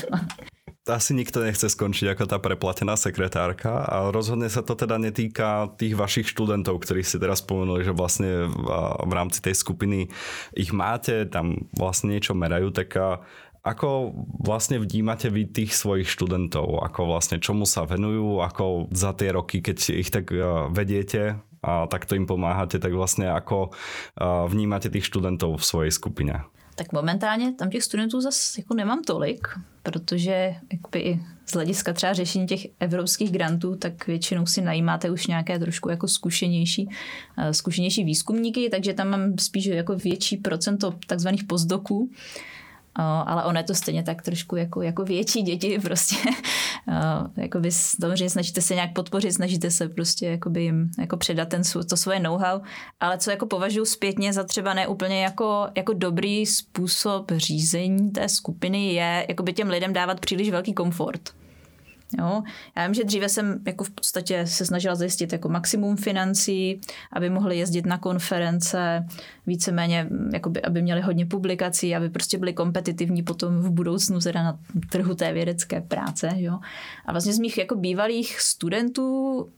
asi 0.88 1.12
nikto 1.12 1.44
nechce 1.44 1.68
skončiť 1.68 2.16
ako 2.16 2.24
tá 2.24 2.40
preplatená 2.40 2.96
sekretárka 2.96 3.84
a 3.84 4.08
rozhodne 4.08 4.48
sa 4.48 4.64
to 4.64 4.72
teda 4.72 4.96
netýka 4.96 5.70
tých 5.76 5.94
vašich 5.94 6.26
študentov, 6.32 6.80
ktorých 6.80 7.06
si 7.06 7.20
teraz 7.20 7.44
spomenuli, 7.44 7.84
že 7.84 7.92
vlastne 7.92 8.48
v 9.04 9.12
rámci 9.12 9.44
tej 9.44 9.52
skupiny 9.52 10.08
ich 10.56 10.72
máte, 10.72 11.28
tam 11.28 11.68
vlastne 11.76 12.16
niečo 12.16 12.32
merajú, 12.32 12.72
tak 12.72 12.96
ako 13.58 14.16
vlastne 14.40 14.80
vnímate 14.80 15.28
vy 15.28 15.44
tých 15.44 15.76
svojich 15.76 16.08
študentov? 16.08 16.80
Ako 16.88 17.04
vlastne 17.10 17.36
čomu 17.36 17.68
sa 17.68 17.84
venujú? 17.84 18.40
Ako 18.40 18.88
za 18.88 19.12
tie 19.12 19.34
roky, 19.34 19.60
keď 19.60 19.76
ich 19.92 20.08
tak 20.08 20.32
vediete 20.72 21.36
a 21.60 21.84
takto 21.90 22.16
im 22.16 22.24
pomáhate, 22.24 22.80
tak 22.80 22.96
vlastne 22.96 23.28
ako 23.28 23.76
vnímate 24.48 24.88
tých 24.88 25.04
študentov 25.10 25.60
v 25.60 25.68
svojej 25.68 25.92
skupine? 25.92 26.48
Tak 26.78 26.92
momentálně 26.92 27.52
tam 27.52 27.70
těch 27.70 27.82
studentů 27.82 28.20
zase 28.20 28.60
jako 28.60 28.74
nemám 28.74 29.02
tolik, 29.02 29.48
protože 29.82 30.54
jakoby 30.72 30.98
i 30.98 31.20
z 31.46 31.52
hlediska 31.52 31.92
třeba 31.92 32.12
řešení 32.12 32.46
těch 32.46 32.66
evropských 32.80 33.32
grantů, 33.32 33.76
tak 33.76 34.06
většinou 34.06 34.46
si 34.46 34.62
najímáte 34.62 35.10
už 35.10 35.26
nějaké 35.26 35.58
trošku 35.58 35.88
jako 35.88 36.08
zkušenější, 36.08 36.88
eh, 37.38 37.54
zkušenější 37.54 38.04
výzkumníky, 38.04 38.70
takže 38.70 38.94
tam 38.94 39.08
mám 39.08 39.38
spíš 39.38 39.66
jako 39.66 39.96
větší 39.96 40.36
procento 40.36 40.94
takzvaných 41.06 41.44
pozdoků, 41.44 42.10
ale 43.02 43.44
ono 43.44 43.58
je 43.58 43.64
to 43.64 43.74
stejně 43.74 44.02
tak 44.02 44.22
trošku 44.22 44.56
jako, 44.56 44.82
jako 44.82 45.04
větší 45.04 45.42
děti 45.42 45.78
prostě. 45.82 46.16
jako 47.36 47.60
by, 47.60 47.72
samozřejmě 47.72 48.30
snažíte 48.30 48.60
se 48.60 48.74
nějak 48.74 48.92
podpořit, 48.92 49.32
snažíte 49.32 49.70
se 49.70 49.88
prostě 49.88 50.26
jakoby 50.26 50.62
jim 50.62 50.90
jako 50.98 51.16
předat 51.16 51.48
ten, 51.48 51.62
to 51.88 51.96
svoje 51.96 52.20
know-how, 52.20 52.60
ale 53.00 53.18
co 53.18 53.30
jako 53.30 53.46
považuji 53.46 53.84
zpětně 53.84 54.32
za 54.32 54.44
třeba 54.44 54.74
neúplně 54.74 55.22
jako, 55.22 55.68
jako 55.76 55.92
dobrý 55.92 56.46
způsob 56.46 57.32
řízení 57.36 58.10
té 58.10 58.28
skupiny 58.28 58.92
je 58.92 59.26
jakoby 59.28 59.52
těm 59.52 59.68
lidem 59.68 59.92
dávat 59.92 60.20
příliš 60.20 60.50
velký 60.50 60.74
komfort. 60.74 61.30
Jo? 62.18 62.42
Já 62.76 62.86
vím, 62.86 62.94
že 62.94 63.04
dříve 63.04 63.28
jsem 63.28 63.60
jako 63.66 63.84
v 63.84 63.90
podstatě 63.90 64.46
se 64.46 64.66
snažila 64.66 64.94
zajistit 64.94 65.32
jako 65.32 65.48
maximum 65.48 65.96
financí, 65.96 66.80
aby 67.12 67.30
mohli 67.30 67.58
jezdit 67.58 67.86
na 67.86 67.98
konference, 67.98 69.06
víceméně, 69.46 70.08
jakoby, 70.32 70.62
aby 70.62 70.82
měli 70.82 71.00
hodně 71.00 71.26
publikací, 71.26 71.96
aby 71.96 72.10
prostě 72.10 72.38
byli 72.38 72.52
kompetitivní 72.52 73.22
potom 73.22 73.58
v 73.58 73.70
budoucnu 73.70 74.20
teda 74.20 74.42
na 74.42 74.58
trhu 74.90 75.14
té 75.14 75.32
vědecké 75.32 75.80
práce. 75.80 76.30
Jo? 76.36 76.58
A 77.06 77.12
vlastně 77.12 77.32
z 77.32 77.38
mých 77.38 77.58
jako 77.58 77.74
bývalých 77.74 78.40
studentů 78.40 79.48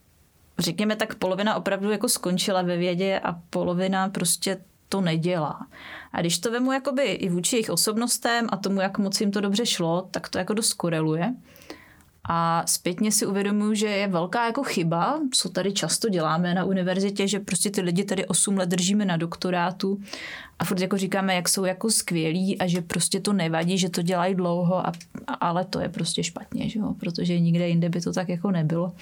řekněme 0.59 0.97
tak 0.97 1.15
polovina 1.15 1.55
opravdu 1.55 1.91
jako 1.91 2.09
skončila 2.09 2.63
ve 2.63 2.77
vědě 2.77 3.21
a 3.25 3.33
polovina 3.51 4.09
prostě 4.09 4.59
to 4.89 5.01
nedělá. 5.01 5.67
A 6.13 6.21
když 6.21 6.39
to 6.39 6.51
vemu 6.51 6.73
jakoby 6.73 7.03
i 7.03 7.29
vůči 7.29 7.57
jejich 7.57 7.71
osobnostem 7.71 8.47
a 8.53 8.57
tomu, 8.57 8.81
jak 8.81 8.99
moc 8.99 9.21
jim 9.21 9.31
to 9.31 9.41
dobře 9.41 9.67
šlo, 9.67 10.09
tak 10.11 10.29
to 10.29 10.39
jako 10.39 10.55
dost 10.55 10.73
koreluje. 10.73 11.35
A 12.33 12.63
zpětně 12.67 13.13
si 13.13 13.27
uvědomuji, 13.27 13.75
že 13.75 13.87
je 13.87 14.09
velká 14.09 14.47
jako 14.47 14.63
chyba, 14.63 15.21
co 15.33 15.49
tady 15.49 15.73
často 15.73 16.09
děláme 16.09 16.55
na 16.55 16.65
univerzitě, 16.65 17.29
že 17.29 17.41
prostě 17.41 17.71
ty 17.71 17.81
lidi 17.81 18.05
tady 18.05 18.27
8 18.27 18.57
let 18.57 18.69
držíme 18.69 19.05
na 19.05 19.17
doktorátu 19.17 20.01
a 20.59 20.65
furt 20.65 20.81
jako 20.81 20.97
říkáme, 20.99 21.35
jak 21.35 21.49
jsou 21.49 21.65
jako 21.65 21.91
skvělí 21.91 22.59
a 22.59 22.67
že 22.67 22.83
prostě 22.83 23.21
to 23.21 23.33
nevadí, 23.33 23.79
že 23.79 23.89
to 23.89 24.03
dělají 24.03 24.35
dlouho, 24.35 24.87
a, 24.87 24.93
ale 25.41 25.65
to 25.65 25.81
je 25.81 25.89
prostě 25.89 26.23
špatně, 26.23 26.69
že 26.69 26.79
jo? 26.79 26.95
protože 27.01 27.41
nikde 27.41 27.69
jinde 27.69 27.89
by 27.89 28.01
to 28.01 28.13
tak 28.13 28.29
jako 28.29 28.51
nebylo. 28.51 28.85
Uh, 28.85 28.95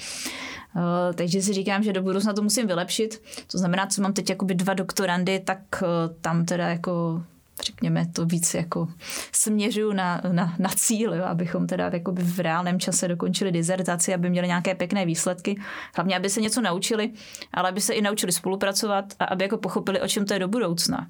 takže 1.14 1.42
si 1.42 1.52
říkám, 1.52 1.82
že 1.82 1.92
do 1.92 2.02
budoucna 2.02 2.32
to 2.32 2.42
musím 2.42 2.66
vylepšit. 2.66 3.22
To 3.52 3.58
znamená, 3.58 3.86
co 3.86 4.02
mám 4.02 4.12
teď 4.12 4.30
jakoby 4.30 4.54
dva 4.54 4.74
doktorandy, 4.74 5.40
tak 5.40 5.58
uh, 5.82 5.88
tam 6.20 6.44
teda 6.44 6.68
jako 6.68 7.22
řekněme, 7.62 8.07
to 8.12 8.27
víc 8.27 8.55
jako 8.55 8.88
směřuju 9.33 9.92
na, 9.92 10.21
na, 10.33 10.55
na 10.59 10.71
cíl, 10.77 11.14
jo, 11.14 11.25
abychom 11.25 11.66
teda 11.66 11.90
jakoby 11.92 12.23
v 12.23 12.40
reálném 12.40 12.81
čase 12.81 13.09
dokončili 13.09 13.53
dizertaci, 13.53 14.14
aby 14.14 14.31
měli 14.31 14.47
nějaké 14.47 14.75
pěkné 14.75 15.07
výsledky. 15.07 15.61
Hlavně, 15.94 16.16
aby 16.16 16.31
se 16.31 16.40
něco 16.40 16.61
naučili, 16.61 17.11
ale 17.53 17.68
aby 17.68 17.81
se 17.81 17.94
i 17.94 18.03
naučili 18.03 18.33
spolupracovat 18.33 19.05
a 19.18 19.25
aby 19.25 19.44
jako 19.44 19.57
pochopili, 19.57 20.01
o 20.01 20.09
čem 20.09 20.27
to 20.27 20.33
je 20.33 20.38
do 20.38 20.49
budoucna. 20.49 21.09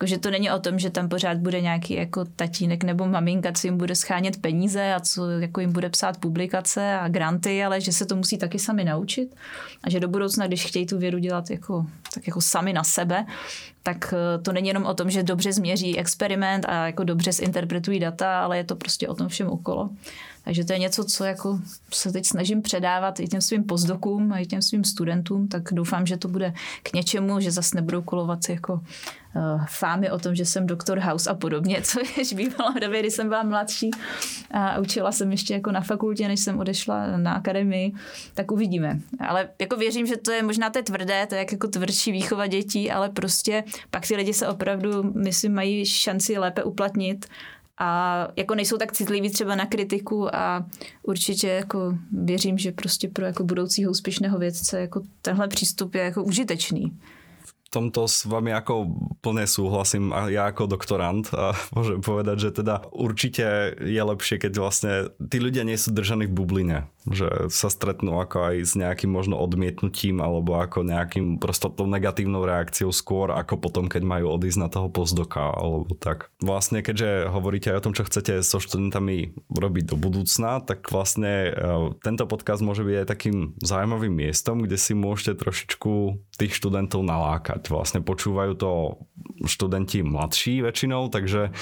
Jakože 0.00 0.18
to 0.18 0.30
není 0.30 0.50
o 0.50 0.58
tom, 0.58 0.78
že 0.78 0.90
tam 0.90 1.08
pořád 1.08 1.38
bude 1.38 1.60
nějaký 1.60 1.94
jako 1.94 2.24
tatínek 2.24 2.84
nebo 2.84 3.06
maminka, 3.06 3.52
co 3.52 3.66
jim 3.66 3.76
bude 3.76 3.94
schánět 3.94 4.40
peníze 4.40 4.94
a 4.94 5.00
co 5.00 5.30
jako 5.30 5.60
jim 5.60 5.72
bude 5.72 5.90
psát 5.90 6.18
publikace 6.18 6.92
a 6.92 7.08
granty, 7.08 7.64
ale 7.64 7.80
že 7.80 7.92
se 7.92 8.06
to 8.06 8.16
musí 8.16 8.38
taky 8.38 8.58
sami 8.58 8.84
naučit 8.84 9.36
a 9.84 9.90
že 9.90 10.00
do 10.00 10.08
budoucna, 10.08 10.46
když 10.46 10.66
chtějí 10.66 10.86
tu 10.86 10.98
vědu 10.98 11.18
dělat 11.18 11.50
jako, 11.50 11.86
tak 12.14 12.26
jako 12.26 12.40
sami 12.40 12.72
na 12.72 12.84
sebe, 12.84 13.26
tak 13.88 14.14
eh, 14.16 14.38
to 14.38 14.52
není 14.52 14.68
jenom 14.68 14.84
o 14.84 14.94
tom, 14.94 15.10
že 15.10 15.22
dobře 15.22 15.52
změří 15.52 15.98
experiment 15.98 16.64
a 16.68 16.86
jako 16.86 17.04
dobře 17.04 17.32
zinterpretují 17.32 18.00
data, 18.00 18.40
ale 18.40 18.56
je 18.56 18.64
to 18.64 18.76
prostě 18.76 19.08
o 19.08 19.14
tom 19.14 19.28
všem 19.28 19.48
okolo. 19.48 19.90
Takže 20.48 20.64
to 20.64 20.72
je 20.72 20.78
něco, 20.78 21.04
co 21.04 21.24
jako 21.24 21.60
se 21.92 22.12
teď 22.12 22.26
snažím 22.26 22.62
předávat 22.62 23.20
i 23.20 23.28
těm 23.28 23.40
svým 23.40 23.64
pozdokům 23.64 24.32
a 24.32 24.38
i 24.38 24.46
těm 24.46 24.62
svým 24.62 24.84
studentům, 24.84 25.48
tak 25.48 25.62
doufám, 25.72 26.06
že 26.06 26.16
to 26.16 26.28
bude 26.28 26.54
k 26.82 26.92
něčemu, 26.92 27.40
že 27.40 27.50
zase 27.50 27.76
nebudou 27.76 28.02
kolovat 28.02 28.38
jako 28.48 28.72
uh, 28.72 29.64
fámy 29.68 30.10
o 30.10 30.18
tom, 30.18 30.34
že 30.34 30.44
jsem 30.44 30.66
doktor 30.66 30.98
House 30.98 31.30
a 31.30 31.34
podobně, 31.34 31.80
co 31.84 32.00
jež 32.16 32.32
bývala 32.32 32.70
v 32.70 32.80
době, 32.80 33.00
kdy 33.00 33.10
jsem 33.10 33.28
byla 33.28 33.42
mladší 33.42 33.90
a 34.50 34.78
učila 34.78 35.12
jsem 35.12 35.30
ještě 35.30 35.54
jako 35.54 35.72
na 35.72 35.80
fakultě, 35.80 36.28
než 36.28 36.40
jsem 36.40 36.58
odešla 36.58 37.16
na 37.16 37.32
akademii, 37.32 37.92
tak 38.34 38.52
uvidíme. 38.52 39.00
Ale 39.28 39.48
jako 39.58 39.76
věřím, 39.76 40.06
že 40.06 40.16
to 40.16 40.30
je 40.30 40.42
možná 40.42 40.70
to 40.70 40.78
je 40.78 40.82
tvrdé, 40.82 41.26
to 41.26 41.34
je 41.34 41.46
jako 41.52 41.68
tvrdší 41.68 42.12
výchova 42.12 42.46
dětí, 42.46 42.90
ale 42.90 43.08
prostě 43.08 43.64
pak 43.90 44.06
ty 44.06 44.16
lidi 44.16 44.34
se 44.34 44.48
opravdu, 44.48 45.02
myslím, 45.02 45.54
mají 45.54 45.86
šanci 45.86 46.38
lépe 46.38 46.62
uplatnit 46.62 47.26
a 47.78 48.28
jako 48.36 48.54
nejsou 48.54 48.76
tak 48.76 48.92
citliví 48.92 49.30
třeba 49.30 49.54
na 49.54 49.66
kritiku 49.66 50.34
a 50.34 50.66
určitě 51.02 51.48
jako 51.48 51.94
věřím, 52.12 52.58
že 52.58 52.72
prostě 52.72 53.08
pro 53.08 53.24
jako 53.24 53.44
budoucího 53.44 53.90
úspěšného 53.90 54.38
vědce 54.38 54.80
jako 54.80 55.02
tenhle 55.22 55.48
přístup 55.48 55.94
je 55.94 56.00
jako 56.02 56.24
užitečný. 56.24 56.98
Tomto 57.68 58.08
s 58.08 58.24
vami 58.24 58.48
ako 58.56 58.96
plne 59.20 59.44
súhlasím 59.44 60.08
a 60.16 60.32
ja 60.32 60.48
ako 60.48 60.72
doktorant 60.72 61.28
a 61.36 61.52
môžem 61.76 62.00
povedať, 62.00 62.48
že 62.48 62.64
teda 62.64 62.80
určite 62.96 63.76
je 63.76 64.00
lepšie, 64.00 64.40
keď 64.40 64.52
vlastne 64.56 64.92
tí 65.20 65.36
ľudia 65.36 65.68
nie 65.68 65.76
sú 65.76 65.92
držaní 65.92 66.32
v 66.32 66.32
bubline, 66.32 66.88
že 67.12 67.48
sa 67.48 67.68
stretnú 67.72 68.20
ako 68.20 68.52
aj 68.52 68.56
s 68.64 68.72
nejakým 68.76 69.10
možno 69.10 69.40
odmietnutím 69.40 70.20
alebo 70.20 70.60
ako 70.60 70.84
nejakým 70.84 71.40
prosto 71.40 71.72
tou 71.72 71.88
negatívnou 71.88 72.44
reakciou 72.44 72.92
skôr 72.92 73.32
ako 73.32 73.60
potom, 73.60 73.86
keď 73.86 74.02
majú 74.04 74.34
odísť 74.34 74.58
na 74.60 74.68
toho 74.68 74.88
pozdoka 74.92 75.52
alebo 75.52 75.92
tak. 75.96 76.32
Vlastne 76.40 76.84
keďže 76.84 77.30
hovoríte 77.30 77.72
aj 77.72 77.78
o 77.80 77.84
tom, 77.90 77.94
čo 77.96 78.06
chcete 78.06 78.40
so 78.44 78.58
študentami 78.60 79.36
robiť 79.52 79.84
do 79.90 79.96
budúcna, 79.96 80.60
tak 80.62 80.88
vlastne 80.92 81.50
e, 81.50 81.52
tento 82.00 82.24
podcast 82.28 82.60
môže 82.64 82.84
byť 82.84 82.96
aj 83.04 83.06
takým 83.06 83.36
zaujímavým 83.60 84.12
miestom, 84.12 84.64
kde 84.64 84.76
si 84.76 84.92
môžete 84.92 85.40
trošičku 85.40 85.92
tých 86.38 86.52
študentov 86.54 87.02
nalákať. 87.02 87.70
Vlastne 87.72 88.00
počúvajú 88.04 88.52
to 88.54 88.70
študenti 89.46 90.02
mladší 90.02 90.66
väčšinou, 90.66 91.10
takže 91.14 91.54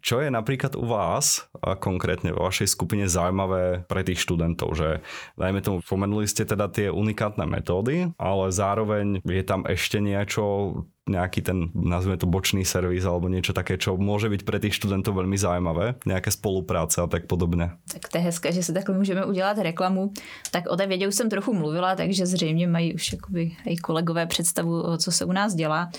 čo 0.00 0.16
je 0.20 0.28
napríklad 0.32 0.76
u 0.78 0.88
vás 0.88 1.48
konkrétne 1.80 2.32
vo 2.32 2.48
vašej 2.48 2.68
skupine 2.72 3.04
zaujímavé 3.04 3.84
pre 3.84 4.00
tých 4.04 4.24
študentov, 4.24 4.31
že 4.72 5.00
dajme 5.38 5.60
tomu, 5.60 5.80
spomenuli 5.82 6.26
ste 6.28 6.44
teda 6.44 6.68
tie 6.68 6.88
unikátne 6.92 7.44
metódy, 7.46 8.12
ale 8.18 8.52
zároveň 8.52 9.20
je 9.24 9.42
tam 9.42 9.64
ešte 9.66 9.98
niečo, 9.98 10.74
nejaký 11.08 11.42
ten, 11.42 11.74
nazvime 11.74 12.14
to 12.14 12.30
bočný 12.30 12.62
servis 12.62 13.02
alebo 13.02 13.26
niečo 13.26 13.50
také, 13.50 13.74
čo 13.74 13.98
môže 13.98 14.30
byť 14.30 14.42
pre 14.46 14.62
tých 14.62 14.78
študentov 14.78 15.18
veľmi 15.18 15.34
zaujímavé, 15.34 15.98
nejaké 16.06 16.30
spolupráce 16.30 17.02
a 17.02 17.06
tak 17.06 17.26
podobně. 17.26 17.70
Tak 17.92 18.08
to 18.08 18.18
je 18.18 18.24
hezké, 18.24 18.52
že 18.52 18.62
se 18.62 18.72
takhle 18.72 18.98
můžeme 18.98 19.24
udělat 19.24 19.58
reklamu. 19.58 20.12
Tak 20.50 20.64
o 20.70 20.76
té 20.76 20.86
vědě 20.86 21.08
už 21.08 21.14
jsem 21.14 21.30
trochu 21.30 21.54
mluvila, 21.54 21.96
takže 21.96 22.26
zřejmě 22.26 22.66
mají 22.68 22.94
už 22.94 23.12
jakoby 23.12 23.50
i 23.66 23.76
kolegové 23.76 24.26
představu, 24.26 24.96
co 24.96 25.12
se 25.12 25.24
u 25.24 25.32
nás 25.32 25.54
dělá 25.54 25.90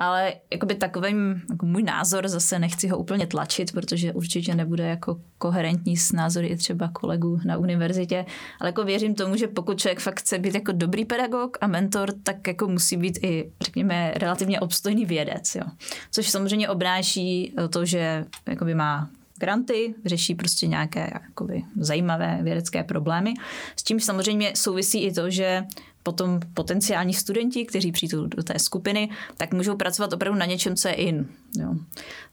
ale 0.00 0.34
jakoby 0.52 0.74
takovým, 0.74 1.42
jako 1.50 1.66
můj 1.66 1.82
názor, 1.82 2.28
zase 2.28 2.58
nechci 2.58 2.88
ho 2.88 2.98
úplně 2.98 3.26
tlačit, 3.26 3.72
protože 3.72 4.12
určitě 4.12 4.54
nebude 4.54 4.84
jako 4.88 5.20
koherentní 5.38 5.96
s 5.96 6.12
názory 6.12 6.46
i 6.46 6.56
třeba 6.56 6.88
kolegů 6.92 7.40
na 7.44 7.56
univerzitě, 7.56 8.26
ale 8.60 8.68
jako 8.68 8.84
věřím 8.84 9.14
tomu, 9.14 9.36
že 9.36 9.46
pokud 9.46 9.78
člověk 9.78 10.00
fakt 10.00 10.20
chce 10.20 10.38
být 10.38 10.54
jako 10.54 10.72
dobrý 10.72 11.04
pedagog 11.04 11.58
a 11.60 11.66
mentor, 11.66 12.12
tak 12.22 12.46
jako 12.46 12.68
musí 12.68 12.96
být 12.96 13.18
i, 13.22 13.50
řekněme, 13.62 14.12
relativně 14.16 14.60
obstojný 14.60 15.04
vědec, 15.04 15.54
jo. 15.54 15.64
Což 16.10 16.30
samozřejmě 16.30 16.68
obnáší 16.68 17.54
to, 17.70 17.84
že 17.84 18.24
jakoby 18.46 18.74
má 18.74 19.10
granty, 19.40 19.94
řeší 20.04 20.34
prostě 20.34 20.66
nějaké 20.66 21.10
jakoby, 21.14 21.62
zajímavé 21.76 22.38
vědecké 22.42 22.84
problémy. 22.84 23.34
S 23.76 23.82
tím 23.82 24.00
samozřejmě 24.00 24.52
souvisí 24.54 25.02
i 25.02 25.12
to, 25.12 25.30
že 25.30 25.64
potom 26.02 26.40
potenciální 26.54 27.14
studenti, 27.14 27.64
kteří 27.64 27.92
přijdou 27.92 28.26
do 28.26 28.42
té 28.42 28.58
skupiny, 28.58 29.10
tak 29.36 29.54
můžou 29.54 29.76
pracovat 29.76 30.12
opravdu 30.12 30.38
na 30.38 30.46
něčem, 30.46 30.76
co 30.76 30.88
je 30.88 30.94
in. 30.94 31.26
Jo. 31.58 31.74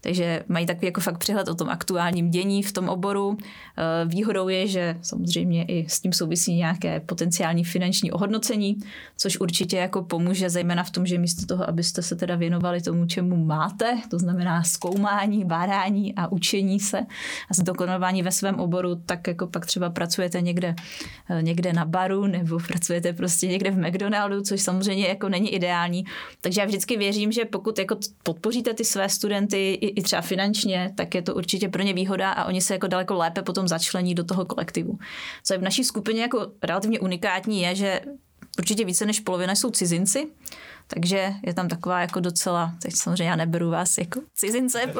Takže 0.01 0.43
mají 0.47 0.65
takový 0.65 0.87
jako 0.87 1.01
fakt 1.01 1.17
přehled 1.17 1.47
o 1.47 1.55
tom 1.55 1.69
aktuálním 1.69 2.29
dění 2.29 2.63
v 2.63 2.71
tom 2.71 2.89
oboru. 2.89 3.37
Eh, 3.41 4.05
výhodou 4.05 4.47
je, 4.47 4.67
že 4.67 4.97
samozřejmě 5.01 5.65
i 5.65 5.85
s 5.89 5.99
tím 5.99 6.13
souvisí 6.13 6.55
nějaké 6.55 6.99
potenciální 6.99 7.63
finanční 7.63 8.11
ohodnocení, 8.11 8.77
což 9.17 9.39
určitě 9.39 9.77
jako 9.77 10.03
pomůže 10.03 10.49
zejména 10.49 10.83
v 10.83 10.91
tom, 10.91 11.05
že 11.05 11.17
místo 11.17 11.45
toho, 11.45 11.69
abyste 11.69 12.01
se 12.01 12.15
teda 12.15 12.35
věnovali 12.35 12.81
tomu, 12.81 13.05
čemu 13.05 13.45
máte, 13.45 13.97
to 14.09 14.19
znamená 14.19 14.63
zkoumání, 14.63 15.45
bádání 15.45 16.15
a 16.15 16.31
učení 16.31 16.79
se 16.79 16.99
a 17.49 17.53
zdokonalování 17.53 18.23
ve 18.23 18.31
svém 18.31 18.55
oboru, 18.55 18.95
tak 19.05 19.27
jako 19.27 19.47
pak 19.47 19.65
třeba 19.65 19.89
pracujete 19.89 20.41
někde, 20.41 20.75
eh, 21.29 21.41
někde 21.41 21.73
na 21.73 21.85
baru 21.85 22.27
nebo 22.27 22.59
pracujete 22.67 23.13
prostě 23.13 23.47
někde 23.47 23.56
v 23.71 23.87
McDonaldu, 23.87 24.41
což 24.41 24.61
samozřejmě 24.61 25.07
jako 25.07 25.29
není 25.29 25.53
ideální. 25.53 26.05
Takže 26.41 26.61
já 26.61 26.65
vždycky 26.65 26.97
věřím, 26.97 27.31
že 27.31 27.45
pokud 27.45 27.79
jako 27.79 27.97
podpoříte 28.23 28.73
ty 28.73 28.85
své 28.85 29.09
studenty 29.09 29.73
i, 29.73 29.87
i 29.87 30.01
třeba 30.01 30.21
finančně, 30.21 30.93
tak 30.95 31.15
je 31.15 31.21
to 31.21 31.35
určitě 31.35 31.69
pro 31.69 31.83
ně 31.83 31.93
výhoda 31.93 32.31
a 32.31 32.45
oni 32.45 32.61
se 32.61 32.73
jako 32.73 32.87
daleko 32.87 33.13
lépe 33.13 33.41
potom 33.41 33.67
začlení 33.67 34.15
do 34.15 34.23
toho 34.23 34.45
kolektivu. 34.45 34.99
Co 35.43 35.53
je 35.53 35.57
v 35.57 35.63
naší 35.63 35.83
skupině 35.83 36.21
jako 36.21 36.47
relativně 36.63 36.99
unikátní 36.99 37.61
je, 37.61 37.75
že 37.75 38.01
určitě 38.59 38.85
více 38.85 39.05
než 39.05 39.19
polovina 39.19 39.55
jsou 39.55 39.71
cizinci, 39.71 40.27
takže 40.87 41.33
je 41.43 41.53
tam 41.53 41.67
taková 41.67 42.01
jako 42.01 42.19
docela, 42.19 42.73
teď 42.81 42.95
samozřejmě 42.95 43.29
já 43.29 43.35
neberu 43.35 43.69
vás 43.69 43.97
jako 43.97 44.21
cizince, 44.35 44.93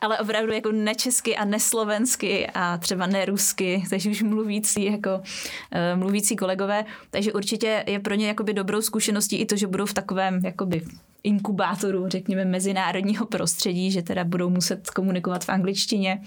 ale 0.00 0.18
opravdu 0.18 0.52
jako 0.52 0.72
nečesky 0.72 1.36
a 1.36 1.44
neslovensky 1.44 2.46
a 2.54 2.78
třeba 2.78 3.06
nerusky, 3.06 3.84
takže 3.90 4.10
už 4.10 4.22
mluvící 4.22 4.84
jako 4.84 5.10
uh, 5.14 5.98
mluvící 5.98 6.36
kolegové, 6.36 6.84
takže 7.10 7.32
určitě 7.32 7.84
je 7.86 8.00
pro 8.00 8.14
ně 8.14 8.28
jakoby 8.28 8.54
dobrou 8.54 8.82
zkušeností 8.82 9.36
i 9.36 9.46
to, 9.46 9.56
že 9.56 9.66
budou 9.66 9.86
v 9.86 9.94
takovém 9.94 10.40
jakoby 10.44 10.82
inkubátoru, 11.24 12.08
řekněme, 12.08 12.44
mezinárodního 12.44 13.26
prostředí, 13.26 13.90
že 13.90 14.02
teda 14.02 14.24
budou 14.24 14.50
muset 14.50 14.90
komunikovat 14.90 15.44
v 15.44 15.48
angličtině, 15.48 16.22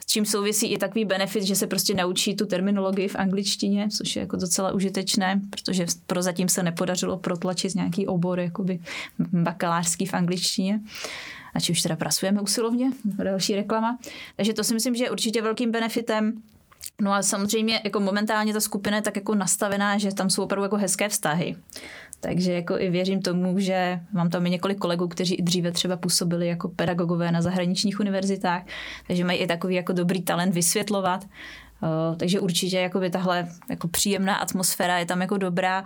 s 0.00 0.06
čím 0.06 0.26
souvisí 0.26 0.72
i 0.72 0.78
takový 0.78 1.04
benefit, 1.04 1.42
že 1.42 1.56
se 1.56 1.66
prostě 1.66 1.94
naučí 1.94 2.36
tu 2.36 2.46
terminologii 2.46 3.08
v 3.08 3.16
angličtině, 3.16 3.88
což 3.96 4.16
je 4.16 4.20
jako 4.20 4.36
docela 4.36 4.72
užitečné, 4.72 5.40
protože 5.50 5.86
prozatím 6.06 6.48
se 6.48 6.62
nepodařilo 6.62 7.18
protlačit 7.18 7.74
nějaký 7.74 8.06
obor 8.06 8.40
jakoby 8.40 8.78
bakalářský 9.32 10.06
v 10.06 10.14
angličtině 10.14 10.80
na 11.54 11.60
čemž 11.60 11.82
teda 11.82 11.96
pracujeme 11.96 12.40
usilovně, 12.40 12.90
další 13.04 13.54
reklama. 13.54 13.98
Takže 14.36 14.52
to 14.52 14.64
si 14.64 14.74
myslím, 14.74 14.94
že 14.94 15.04
je 15.04 15.10
určitě 15.10 15.42
velkým 15.42 15.70
benefitem. 15.70 16.42
No 17.00 17.12
a 17.12 17.22
samozřejmě 17.22 17.80
jako 17.84 18.00
momentálně 18.00 18.52
ta 18.52 18.60
skupina 18.60 18.96
je 18.96 19.02
tak 19.02 19.16
jako 19.16 19.34
nastavená, 19.34 19.98
že 19.98 20.14
tam 20.14 20.30
jsou 20.30 20.42
opravdu 20.42 20.62
jako 20.62 20.76
hezké 20.76 21.08
vztahy. 21.08 21.56
Takže 22.20 22.52
jako 22.52 22.78
i 22.78 22.90
věřím 22.90 23.22
tomu, 23.22 23.58
že 23.58 24.00
mám 24.12 24.30
tam 24.30 24.46
i 24.46 24.50
několik 24.50 24.78
kolegů, 24.78 25.08
kteří 25.08 25.34
i 25.34 25.42
dříve 25.42 25.72
třeba 25.72 25.96
působili 25.96 26.48
jako 26.48 26.68
pedagogové 26.68 27.32
na 27.32 27.42
zahraničních 27.42 28.00
univerzitách, 28.00 28.62
takže 29.06 29.24
mají 29.24 29.38
i 29.38 29.46
takový 29.46 29.74
jako 29.74 29.92
dobrý 29.92 30.22
talent 30.22 30.54
vysvětlovat. 30.54 31.24
Uh, 31.82 32.16
takže 32.16 32.40
určitě 32.40 32.78
jakoby 32.78 33.10
tahle 33.10 33.48
jako 33.70 33.88
příjemná 33.88 34.34
atmosféra 34.34 34.98
je 34.98 35.06
tam 35.06 35.20
jako 35.20 35.36
dobrá 35.36 35.84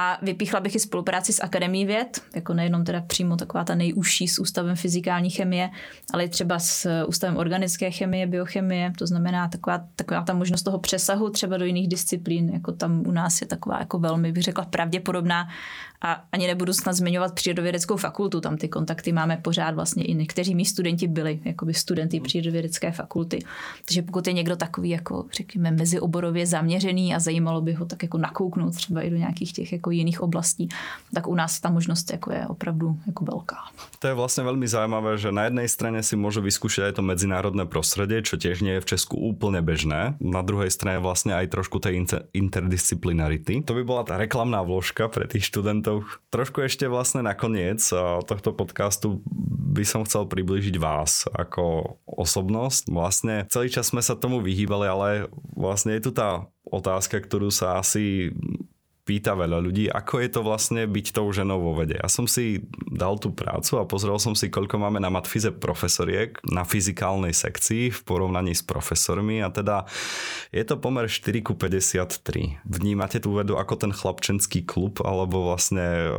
a 0.00 0.18
vypíchla 0.22 0.60
bych 0.60 0.74
i 0.74 0.80
spolupráci 0.80 1.32
s 1.32 1.42
Akademií 1.42 1.86
věd, 1.86 2.20
jako 2.34 2.54
nejenom 2.54 2.84
teda 2.84 3.00
přímo 3.00 3.36
taková 3.36 3.64
ta 3.64 3.74
nejužší 3.74 4.28
s 4.28 4.38
Ústavem 4.38 4.76
fyzikální 4.76 5.30
chemie, 5.30 5.70
ale 6.12 6.24
i 6.24 6.28
třeba 6.28 6.58
s 6.58 7.04
Ústavem 7.06 7.36
organické 7.36 7.90
chemie, 7.90 8.26
biochemie, 8.26 8.92
to 8.98 9.06
znamená 9.06 9.48
taková, 9.48 9.84
taková 9.96 10.22
ta 10.22 10.34
možnost 10.34 10.62
toho 10.62 10.78
přesahu 10.78 11.30
třeba 11.30 11.56
do 11.56 11.64
jiných 11.64 11.88
disciplín, 11.88 12.50
jako 12.52 12.72
tam 12.72 13.02
u 13.06 13.10
nás 13.10 13.40
je 13.40 13.46
taková 13.46 13.78
jako 13.78 13.98
velmi, 13.98 14.32
bych 14.32 14.42
řekla, 14.42 14.64
pravděpodobná. 14.64 15.48
A 16.00 16.24
ani 16.32 16.46
nebudu 16.46 16.72
snad 16.72 16.92
zmiňovat 16.92 17.34
přírodovědeckou 17.34 17.96
fakultu, 17.96 18.40
tam 18.40 18.56
ty 18.56 18.68
kontakty 18.68 19.12
máme 19.12 19.36
pořád 19.36 19.74
vlastně 19.74 20.04
i 20.04 20.14
někteří 20.14 20.54
mý 20.54 20.64
studenti 20.64 21.08
byli 21.08 21.40
jakoby 21.44 21.74
studenty 21.74 22.20
přírodovědecké 22.20 22.92
fakulty. 22.92 23.38
Takže 23.84 24.02
pokud 24.02 24.26
je 24.26 24.32
někdo 24.32 24.56
takový 24.56 24.90
jako 24.90 25.24
řekněme 25.32 25.70
mezioborově 25.70 26.46
zaměřený 26.46 27.14
a 27.14 27.18
zajímalo 27.18 27.60
by 27.60 27.72
ho 27.72 27.86
tak 27.86 28.02
jako 28.02 28.18
nakouknout 28.18 28.74
třeba 28.74 29.02
i 29.02 29.10
do 29.10 29.16
nějakých 29.16 29.52
těch 29.52 29.72
jako 29.72 29.87
jako 29.88 29.96
jiných 29.96 30.20
oblastí, 30.20 30.68
tak 31.14 31.26
u 31.26 31.34
nás 31.34 31.60
ta 31.60 31.70
možnost 31.70 32.10
jako 32.10 32.32
je 32.32 32.46
opravdu 32.46 32.96
jako 33.06 33.24
velká. 33.24 33.56
To 33.98 34.06
je 34.06 34.14
vlastně 34.14 34.44
velmi 34.44 34.68
zajímavé, 34.68 35.18
že 35.18 35.32
na 35.32 35.44
jednej 35.44 35.68
strane 35.68 36.02
si 36.02 36.16
vyskúšať 36.16 36.84
aj 36.84 36.92
to 36.92 37.02
medzinárodné 37.02 37.64
prostredie, 37.66 38.22
čo 38.22 38.36
tiež 38.36 38.60
je 38.62 38.80
v 38.80 38.84
Česku 38.84 39.16
úplne 39.16 39.62
bežné. 39.62 40.14
Na 40.20 40.42
druhej 40.42 40.70
strane 40.70 41.00
vlastne 41.00 41.34
aj 41.34 41.50
trošku 41.50 41.80
tej 41.80 42.04
interdisciplinarity. 42.32 43.64
To 43.64 43.74
by 43.74 43.82
bola 43.82 44.04
tá 44.04 44.20
reklamná 44.20 44.62
vložka 44.62 45.08
pre 45.08 45.26
tých 45.26 45.48
študentov. 45.48 46.04
Trošku 46.30 46.60
ešte 46.62 46.86
vlastne 46.86 47.24
nakoniec 47.24 47.80
tohto 48.28 48.52
podcastu 48.52 49.22
by 49.72 49.82
som 49.88 50.04
chcel 50.04 50.28
približiť 50.28 50.76
vás 50.78 51.26
ako 51.32 51.96
osobnosť. 52.06 52.92
Vlastne 52.92 53.46
celý 53.48 53.72
čas 53.72 53.90
sme 53.90 54.02
sa 54.04 54.14
tomu 54.14 54.44
vyhýbali, 54.44 54.86
ale 54.86 55.08
vlastne 55.56 55.96
je 55.96 56.04
tu 56.06 56.10
tá 56.12 56.46
otázka, 56.68 57.24
ktorú 57.24 57.48
sa 57.48 57.80
asi 57.80 58.30
pýta 59.08 59.32
veľa 59.32 59.64
ľudí, 59.64 59.88
ako 59.88 60.20
je 60.20 60.28
to 60.28 60.40
vlastne 60.44 60.84
byť 60.84 61.06
tou 61.16 61.32
ženou 61.32 61.64
vo 61.64 61.72
vede. 61.72 61.96
Ja 61.96 62.12
som 62.12 62.28
si 62.28 62.60
dal 62.92 63.16
tú 63.16 63.32
prácu 63.32 63.80
a 63.80 63.88
pozrel 63.88 64.20
som 64.20 64.36
si, 64.36 64.52
koľko 64.52 64.76
máme 64.76 65.00
na 65.00 65.08
matfize 65.08 65.48
profesoriek 65.48 66.36
na 66.44 66.68
fyzikálnej 66.68 67.32
sekcii 67.32 67.88
v 67.88 68.00
porovnaní 68.04 68.52
s 68.52 68.60
profesormi 68.60 69.40
a 69.40 69.48
teda 69.48 69.88
je 70.52 70.60
to 70.60 70.76
pomer 70.76 71.08
4 71.08 71.40
ku 71.40 71.56
53. 71.56 72.60
Vnímate 72.68 73.24
tú 73.24 73.32
vedu 73.32 73.56
ako 73.56 73.80
ten 73.80 73.96
chlapčenský 73.96 74.68
klub 74.68 75.00
alebo 75.00 75.48
vlastne 75.48 76.12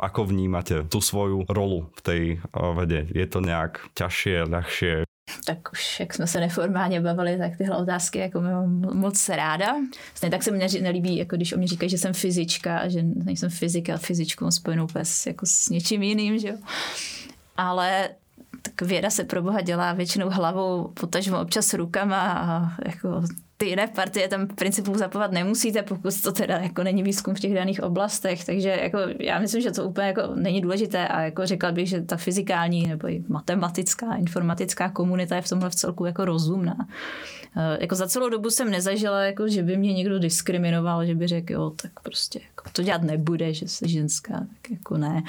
ako 0.00 0.32
vnímate 0.32 0.88
tú 0.88 1.04
svoju 1.04 1.44
rolu 1.52 1.92
v 1.92 2.00
tej 2.00 2.22
vede? 2.56 3.04
Je 3.12 3.26
to 3.28 3.44
nejak 3.44 3.84
ťažšie, 3.92 4.48
ľahšie? 4.48 5.09
Tak 5.44 5.72
už 5.72 6.00
jak 6.00 6.14
jsme 6.14 6.26
se 6.26 6.40
neformálně 6.40 7.00
bavili, 7.00 7.38
tak 7.38 7.56
tyhle 7.56 7.76
otázky 7.76 8.18
jako 8.18 8.40
mám 8.40 8.80
moc 8.96 9.28
ráda. 9.28 9.76
Stejně 10.14 10.30
tak 10.30 10.42
se 10.42 10.50
mně 10.50 10.68
nelíbí, 10.80 11.16
jako 11.16 11.36
když 11.36 11.52
o 11.52 11.56
mě 11.56 11.68
říkají, 11.68 11.90
že 11.90 11.98
jsem 11.98 12.12
fyzička 12.12 12.78
a 12.78 12.88
že 12.88 13.02
nejsem 13.02 13.50
fyzika, 13.50 13.96
fyzičku 13.96 14.50
spojenou 14.50 14.86
pes 14.86 15.26
jako 15.26 15.46
s 15.46 15.68
něčím 15.68 16.02
jiným, 16.02 16.38
že 16.38 16.48
jo. 16.48 16.56
Ale 17.56 18.08
tak 18.62 18.82
věda 18.82 19.10
se 19.10 19.24
pro 19.24 19.42
boha 19.42 19.60
dělá 19.60 19.92
většinou 19.92 20.30
hlavou, 20.30 20.88
potažmo 20.88 21.40
občas 21.40 21.74
rukama 21.74 22.32
a 22.32 22.72
jako 22.88 23.22
ty 23.60 23.66
jiné 23.68 23.86
partie 23.86 24.28
tam 24.28 24.46
v 24.46 24.54
principu 24.54 24.98
zapovat 24.98 25.32
nemusíte, 25.32 25.82
pokud 25.82 26.20
to 26.22 26.32
teda 26.32 26.58
jako 26.58 26.82
není 26.82 27.02
výzkum 27.02 27.34
v 27.34 27.40
těch 27.40 27.54
daných 27.54 27.82
oblastech, 27.82 28.44
takže 28.44 28.68
jako 28.82 28.98
já 29.18 29.38
myslím, 29.38 29.62
že 29.62 29.70
to 29.70 29.84
úplně 29.84 30.06
jako 30.06 30.22
není 30.34 30.60
důležité 30.60 31.08
a 31.08 31.20
jako 31.20 31.46
řekla 31.46 31.72
bych, 31.72 31.88
že 31.88 32.02
ta 32.02 32.16
fyzikální 32.16 32.86
nebo 32.86 33.08
i 33.08 33.24
matematická, 33.28 34.14
informatická 34.14 34.88
komunita 34.88 35.36
je 35.36 35.42
v 35.42 35.48
tomhle 35.48 35.70
v 35.70 35.74
celku 35.74 36.04
jako 36.04 36.24
rozumná. 36.24 36.76
Eh, 37.56 37.78
jako 37.80 37.94
za 37.94 38.08
celou 38.08 38.28
dobu 38.28 38.50
jsem 38.50 38.70
nezažila, 38.70 39.22
jako, 39.22 39.48
že 39.48 39.62
by 39.62 39.76
mě 39.76 39.92
někdo 39.92 40.18
diskriminoval, 40.18 41.06
že 41.06 41.14
by 41.14 41.26
řekl, 41.26 41.52
jo, 41.52 41.70
tak 41.82 42.00
prostě 42.00 42.40
jako, 42.48 42.70
to 42.72 42.82
dělat 42.82 43.02
nebude, 43.02 43.54
že 43.54 43.68
jsi 43.68 43.88
ženská, 43.88 44.32
tak 44.32 44.70
jako 44.70 44.96
ne. 44.96 45.22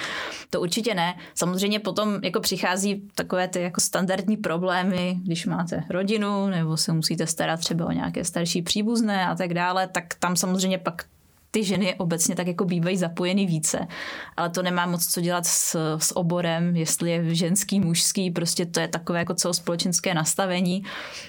To 0.49 0.61
určitě 0.61 0.95
ne. 0.95 1.15
Samozřejmě 1.35 1.79
potom 1.79 2.19
jako 2.23 2.39
přichází 2.39 3.09
takové 3.15 3.47
ty 3.47 3.61
jako 3.61 3.81
standardní 3.81 4.37
problémy, 4.37 5.17
když 5.23 5.45
máte 5.45 5.83
rodinu 5.89 6.47
nebo 6.47 6.77
se 6.77 6.93
musíte 6.93 7.27
starat 7.27 7.59
třeba 7.59 7.85
o 7.85 7.91
nějaké 7.91 8.25
starší 8.25 8.61
příbuzné 8.61 9.27
a 9.27 9.35
tak 9.35 9.53
dále, 9.53 9.87
tak 9.87 10.13
tam 10.19 10.35
samozřejmě 10.35 10.77
pak 10.77 11.05
ty 11.51 11.63
ženy 11.63 11.95
obecně 11.95 12.35
tak 12.35 12.47
jako 12.47 12.65
bývají 12.65 12.97
zapojeny 12.97 13.45
více. 13.45 13.87
Ale 14.37 14.49
to 14.49 14.63
nemá 14.63 14.85
moc 14.85 15.07
co 15.07 15.21
dělat 15.21 15.45
s, 15.45 15.95
s 15.97 16.17
oborem, 16.17 16.75
jestli 16.75 17.11
je 17.11 17.35
ženský, 17.35 17.79
mužský, 17.79 18.31
prostě 18.31 18.65
to 18.65 18.79
je 18.79 18.87
takové 18.87 19.19
jako 19.19 19.33
celospolečenské 19.33 20.13
nastavení. 20.13 20.83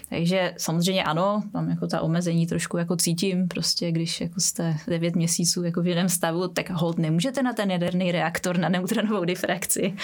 Takže 0.09 0.55
samozřejmě 0.59 1.05
ano, 1.05 1.43
tam 1.53 1.71
jako 1.71 1.87
ta 1.87 2.01
omezení 2.01 2.47
trošku 2.47 2.77
jako 2.77 2.97
cítím, 2.97 3.49
prostě 3.49 3.93
když 3.93 4.21
jako 4.21 4.41
jste 4.41 4.77
9 4.89 5.17
měsíců 5.17 5.63
jako 5.63 5.83
v 5.83 5.87
jiném 5.87 6.09
stavu, 6.09 6.49
tak 6.49 6.71
hold 6.71 6.99
nemůžete 6.99 7.43
na 7.43 7.53
ten 7.53 7.71
jaderný 7.71 8.13
reaktor 8.13 8.59
na 8.59 8.69
neutronovou 8.69 9.25
difrakci. 9.25 9.95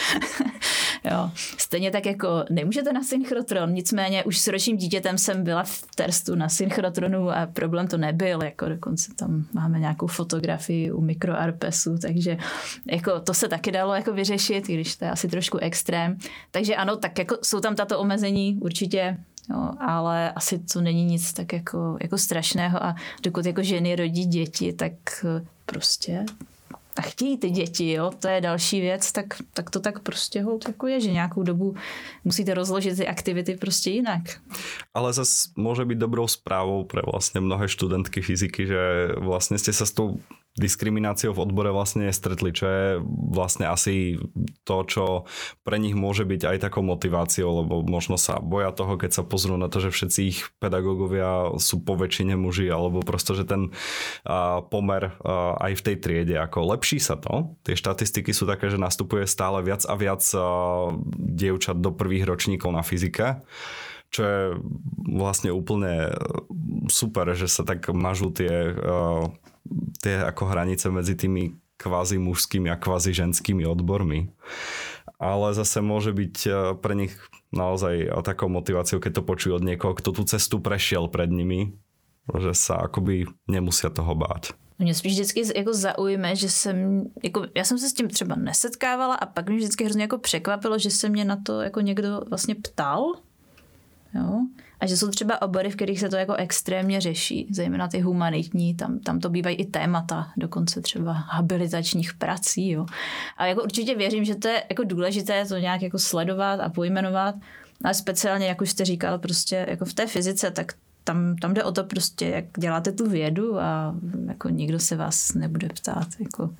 jo. 1.05 1.31
Stejně 1.59 1.91
tak 1.91 2.07
jako 2.07 2.45
nemůžete 2.51 2.93
na 2.93 3.03
synchrotron, 3.03 3.73
nicméně 3.73 4.25
už 4.25 4.39
s 4.39 4.49
ročním 4.49 4.77
dítětem 4.77 5.19
jsem 5.19 5.45
byla 5.45 5.63
v 5.63 5.85
Terstu 5.95 6.35
na 6.35 6.49
synchrotronu 6.49 7.31
a 7.31 7.47
problém 7.47 7.89
to 7.89 7.97
nebyl, 7.97 8.43
jako 8.43 8.69
dokonce 8.69 9.15
tam 9.15 9.45
máme 9.53 9.79
nějakou 9.79 10.08
fotografii 10.09 10.92
u 10.92 11.01
mikroarpesu, 11.01 11.99
takže 11.99 12.37
jako 12.87 13.21
to 13.21 13.35
se 13.35 13.49
taky 13.49 13.73
dalo 13.73 13.94
jako 13.94 14.12
vyřešit, 14.12 14.66
když 14.66 14.97
to 14.97 15.05
je 15.05 15.11
asi 15.11 15.29
trošku 15.29 15.59
extrém. 15.59 16.18
Takže 16.51 16.77
ano, 16.77 16.97
tak 16.97 17.18
jako 17.18 17.37
jsou 17.42 17.61
tam 17.61 17.75
tato 17.75 17.99
omezení 17.99 18.59
určitě, 18.61 19.16
Jo, 19.51 19.71
ale 19.81 20.33
asi 20.33 20.59
to 20.59 20.81
není 20.81 21.05
nic 21.05 21.33
tak 21.33 21.53
jako, 21.53 21.97
jako 22.03 22.18
strašného 22.18 22.85
a 22.85 22.94
dokud 23.23 23.47
jako 23.47 23.62
ženy 23.62 23.97
rodí 23.97 24.25
děti, 24.25 24.73
tak 24.73 24.92
prostě 25.66 26.25
a 26.99 27.03
chtějí 27.03 27.39
ty 27.39 27.51
děti, 27.51 27.93
jo, 27.93 28.11
to 28.19 28.29
je 28.29 28.41
další 28.41 28.81
věc, 28.81 29.13
tak, 29.13 29.27
tak 29.55 29.71
to 29.71 29.81
tak 29.81 29.99
prostě 29.99 30.43
hold 30.43 30.69
jako 30.69 30.87
je, 30.87 31.01
že 31.01 31.13
nějakou 31.13 31.43
dobu 31.43 31.75
musíte 32.25 32.55
rozložit 32.55 32.97
ty 32.97 33.07
aktivity 33.07 33.57
prostě 33.57 33.91
jinak. 33.91 34.23
Ale 34.95 35.13
zase 35.13 35.49
může 35.57 35.85
být 35.85 35.99
dobrou 35.99 36.29
zprávou 36.29 36.85
pro 36.85 37.03
vlastně 37.13 37.41
mnohé 37.41 37.69
studentky 37.69 38.23
fyziky, 38.23 38.67
že 38.67 39.09
vlastně 39.17 39.59
jste 39.59 39.73
se 39.73 39.87
s 39.87 39.93
tou 39.93 40.21
diskrimináciou 40.59 41.33
v 41.33 41.42
odbore 41.47 41.71
vlastne 41.71 42.11
stretli, 42.11 42.51
čo 42.53 42.66
je 42.66 42.87
vlastne 43.07 43.71
asi 43.71 44.18
to, 44.66 44.77
čo 44.85 45.05
pre 45.62 45.79
nich 45.79 45.94
môže 45.94 46.27
byť 46.27 46.42
aj 46.44 46.57
takou 46.68 46.83
motiváciou, 46.83 47.64
lebo 47.64 47.87
možno 47.87 48.18
sa 48.18 48.42
boja 48.42 48.75
toho, 48.75 48.99
keď 48.99 49.11
sa 49.14 49.23
pozrú 49.23 49.57
na 49.57 49.71
to, 49.71 49.79
že 49.79 49.94
všetci 49.94 50.21
ich 50.27 50.40
pedagógovia 50.59 51.57
sú 51.57 51.81
po 51.81 51.94
väčšine 51.94 52.35
muži, 52.35 52.68
alebo 52.68 53.07
prosto, 53.07 53.33
že 53.38 53.47
ten 53.47 53.71
pomer 54.68 55.14
aj 55.62 55.73
v 55.79 55.85
tej 55.85 55.97
triede, 56.03 56.37
ako 56.37 56.75
lepší 56.77 56.99
sa 56.99 57.16
to. 57.16 57.55
Tie 57.62 57.79
štatistiky 57.79 58.35
sú 58.35 58.44
také, 58.44 58.68
že 58.68 58.77
nastupuje 58.77 59.25
stále 59.25 59.62
viac 59.62 59.87
a 59.87 59.94
viac 59.94 60.23
dievčat 61.16 61.79
do 61.79 61.94
prvých 61.94 62.29
ročníkov 62.29 62.75
na 62.75 62.83
fyzike 62.83 63.40
čo 64.09 64.23
je 64.25 64.44
vlastne 65.05 65.53
úplne 65.53 66.16
super, 66.88 67.29
že 67.37 67.49
sa 67.49 67.64
tak 67.64 67.85
mažú 67.92 68.33
tie 68.33 68.73
uh, 68.73 69.29
tie 70.03 70.23
ako 70.23 70.51
hranice 70.51 70.91
medzi 70.91 71.15
tými 71.15 71.57
kvázi 71.79 72.19
mužskými 72.19 72.69
a 72.69 72.77
kvázi 72.77 73.15
ženskými 73.15 73.63
odbormi. 73.65 74.35
Ale 75.19 75.55
zase 75.55 75.83
môže 75.83 76.15
byť 76.15 76.37
e, 76.47 76.51
pre 76.79 76.95
nich 76.95 77.15
naozaj 77.51 78.11
takou 78.23 78.47
motiváciou, 78.51 79.03
keď 79.03 79.23
to 79.23 79.23
počujú 79.27 79.53
od 79.59 79.67
niekoho, 79.67 79.95
kto 79.95 80.15
tú 80.15 80.23
cestu 80.27 80.63
prešiel 80.63 81.11
pred 81.11 81.31
nimi, 81.31 81.75
že 82.29 82.53
sa 82.55 82.87
akoby 82.87 83.27
nemusia 83.49 83.91
toho 83.91 84.15
báť. 84.15 84.55
Mě 84.79 84.95
spíš 84.95 85.13
vždycky 85.13 85.43
jako 85.59 85.75
zaujme, 85.75 86.37
že 86.37 86.49
jsem, 86.49 87.05
jako, 87.23 87.47
já 87.55 87.65
jsem 87.65 87.79
se 87.79 87.89
s 87.89 87.93
tím 87.93 88.09
třeba 88.09 88.37
nesetkávala 88.37 89.15
a 89.15 89.27
pak 89.27 89.49
mě 89.49 89.59
vždycky 89.59 89.85
hrozně 89.85 90.03
jako 90.03 90.19
překvapilo, 90.19 90.79
že 90.79 90.91
se 90.91 91.09
mě 91.09 91.25
na 91.25 91.37
to 91.43 91.61
jako 91.61 91.81
někdo 91.81 92.21
vlastně 92.29 92.55
ptal. 92.55 93.13
Jo? 94.15 94.47
A 94.81 94.87
že 94.87 94.97
jsou 94.97 95.09
třeba 95.09 95.43
obory, 95.43 95.71
v 95.71 95.77
kterých 95.77 96.01
se 96.01 96.09
to 96.09 96.17
jako 96.17 96.35
extrémně 96.35 97.01
řeší, 97.01 97.49
zejména 97.51 97.88
ty 97.88 98.01
humanitní, 98.01 98.75
tam, 98.75 98.99
tam 98.99 99.21
to 99.21 99.29
bývají 99.29 99.57
i 99.57 99.64
témata, 99.64 100.33
dokonce 100.37 100.81
třeba 100.81 101.12
habilitačních 101.12 102.14
prací. 102.14 102.71
Jo. 102.71 102.87
A 103.37 103.47
jako 103.47 103.62
určitě 103.62 103.95
věřím, 103.95 104.25
že 104.25 104.35
to 104.35 104.49
je 104.49 104.64
jako 104.71 104.85
důležité 104.85 105.45
to 105.45 105.57
nějak 105.57 105.83
jako 105.83 105.99
sledovat 105.99 106.61
a 106.61 106.69
pojmenovat, 106.69 107.35
ale 107.85 107.95
speciálně, 107.95 108.47
jak 108.47 108.61
už 108.61 108.71
jste 108.71 108.85
říkal, 108.85 109.19
prostě 109.19 109.67
jako 109.69 109.85
v 109.85 109.95
té 109.95 110.07
fyzice, 110.07 110.51
tak 110.51 110.73
tam, 111.09 111.37
tam 111.37 111.55
jde 111.55 111.64
o 111.64 111.73
to 111.73 111.85
prostě, 111.85 112.27
jak 112.27 112.44
děláte 112.59 112.92
tu 112.92 113.11
vědu 113.11 113.61
a 113.61 113.94
jako 114.27 114.49
nikdo 114.49 114.79
se 114.79 114.97
vás 114.97 115.35
nebude 115.35 115.68
ptát, 115.68 116.09
jako, 116.21 116.51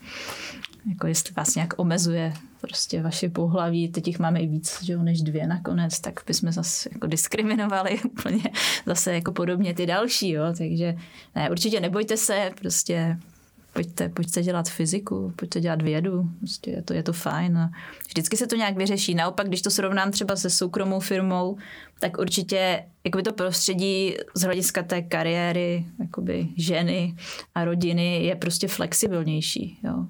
jako 0.89 1.07
jestli 1.07 1.35
vás 1.37 1.55
nějak 1.55 1.75
omezuje 1.77 2.33
prostě 2.61 3.03
vaše 3.03 3.29
pohlaví, 3.29 3.89
teď 3.89 4.07
jich 4.07 4.19
máme 4.19 4.41
i 4.41 4.47
víc 4.47 4.83
že 4.83 4.93
jo, 4.93 5.03
než 5.03 5.23
dvě 5.23 5.47
nakonec, 5.47 6.01
tak 6.01 6.21
bychom 6.27 6.53
zase 6.53 6.89
jako 6.93 7.07
diskriminovali 7.07 8.01
úplně 8.05 8.43
zase 8.87 9.15
jako 9.15 9.33
podobně 9.33 9.75
ty 9.75 9.87
další, 9.87 10.31
jo, 10.31 10.45
takže 10.59 10.97
ne, 11.35 11.51
určitě 11.51 11.81
nebojte 11.81 12.17
se, 12.17 12.51
prostě 12.61 13.19
pojďte, 13.73 14.09
pojďte 14.09 14.43
dělat 14.43 14.69
fyziku, 14.69 15.33
pojďte 15.37 15.61
dělat 15.61 15.83
vědu, 15.83 16.31
prostě 16.39 16.71
je 16.71 16.83
to, 16.83 16.95
je 16.95 17.03
to 17.03 17.13
fajn. 17.13 17.59
A 17.59 17.71
vždycky 18.09 18.37
se 18.37 18.47
to 18.47 18.57
nějak 18.57 18.77
vyřeší. 18.77 19.15
Naopak, 19.15 19.49
když 19.49 19.63
to 19.63 19.71
srovnám 19.71 20.11
třeba 20.11 20.37
se 20.37 20.51
soukromou 20.51 21.01
firmou, 21.01 21.57
tak 22.01 22.19
určitě 22.19 22.85
jakoby 23.05 23.23
to 23.23 23.33
prostředí 23.33 24.15
z 24.35 24.43
hlediska 24.43 24.83
té 24.83 25.03
kariéry 25.03 25.85
jakoby 26.01 26.49
ženy 26.57 27.15
a 27.55 27.65
rodiny 27.65 28.25
je 28.25 28.37
prostě 28.37 28.69
flexibilnější. 28.69 29.79
Jo. 29.85 30.07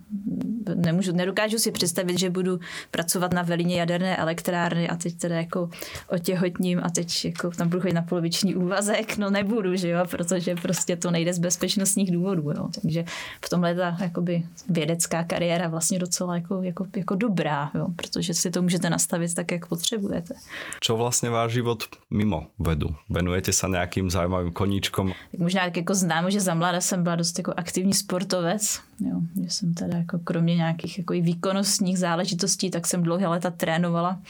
nemůžu, 0.75 1.13
nedokážu 1.13 1.59
si 1.59 1.73
představit, 1.73 2.19
že 2.19 2.31
budu 2.31 2.59
pracovat 2.91 3.33
na 3.33 3.43
velině 3.43 3.81
jaderné 3.81 4.17
elektrárny 4.17 4.89
a 4.89 4.97
teď 4.97 5.19
teda 5.19 5.37
jako 5.37 5.71
otěhotním 6.09 6.81
a 6.83 6.91
teď 6.91 7.25
jako 7.25 7.51
tam 7.51 7.69
budu 7.69 7.81
chodit 7.81 7.95
na 7.95 8.03
poloviční 8.03 8.55
úvazek, 8.55 9.17
no 9.17 9.31
nebudu, 9.31 9.77
že 9.77 9.89
jo, 9.89 10.05
protože 10.11 10.55
prostě 10.55 10.97
to 10.97 11.11
nejde 11.11 11.35
z 11.35 11.39
bezpečnostních 11.39 12.13
důvodů, 12.13 12.51
jo. 12.51 12.69
Takže 12.83 13.05
v 13.45 13.49
tomhle 13.49 13.75
ta 13.75 13.97
jakoby 14.01 14.43
vědecká 14.69 15.25
kariéra 15.25 15.69
vlastně 15.69 15.99
docela 15.99 16.35
jako, 16.35 16.63
jako, 16.63 16.87
jako 16.97 17.15
dobrá, 17.15 17.71
jo, 17.75 17.87
protože 17.97 18.35
si 18.35 18.51
to 18.51 18.63
můžete 18.63 18.91
nastavit 18.91 19.35
tak, 19.35 19.53
jak 19.53 19.67
potřebujete. 19.67 20.35
Čo 20.81 20.97
vlastně 20.97 21.31
váš 21.31 21.53
život 21.53 21.78
mimo 22.11 22.47
vedu? 22.59 22.89
Venujete 23.11 23.53
se 23.53 23.69
nějakým 23.69 24.11
zajímavým 24.11 24.53
koníčkom? 24.53 25.13
Tak 25.31 25.41
možná 25.41 25.65
jako 25.77 25.95
znám, 25.95 26.31
že 26.31 26.41
za 26.41 26.55
mláda 26.55 26.81
jsem 26.81 27.03
byla 27.03 27.17
dost 27.17 27.39
jako 27.39 27.55
aktivní 27.57 27.95
sportovec, 27.95 28.81
jo, 29.01 29.21
že 29.43 29.51
jsem 29.51 29.75
teda 29.75 29.99
jako 29.99 30.19
kromě 30.19 30.57
nějakých 30.57 30.99
jako 30.99 31.15
i 31.15 31.21
výkonnostních 31.21 31.99
záležitostí, 31.99 32.71
tak 32.71 32.87
jsem 32.87 33.03
dlouhé 33.03 33.27
léta 33.27 33.51
trénovala, 33.51 34.21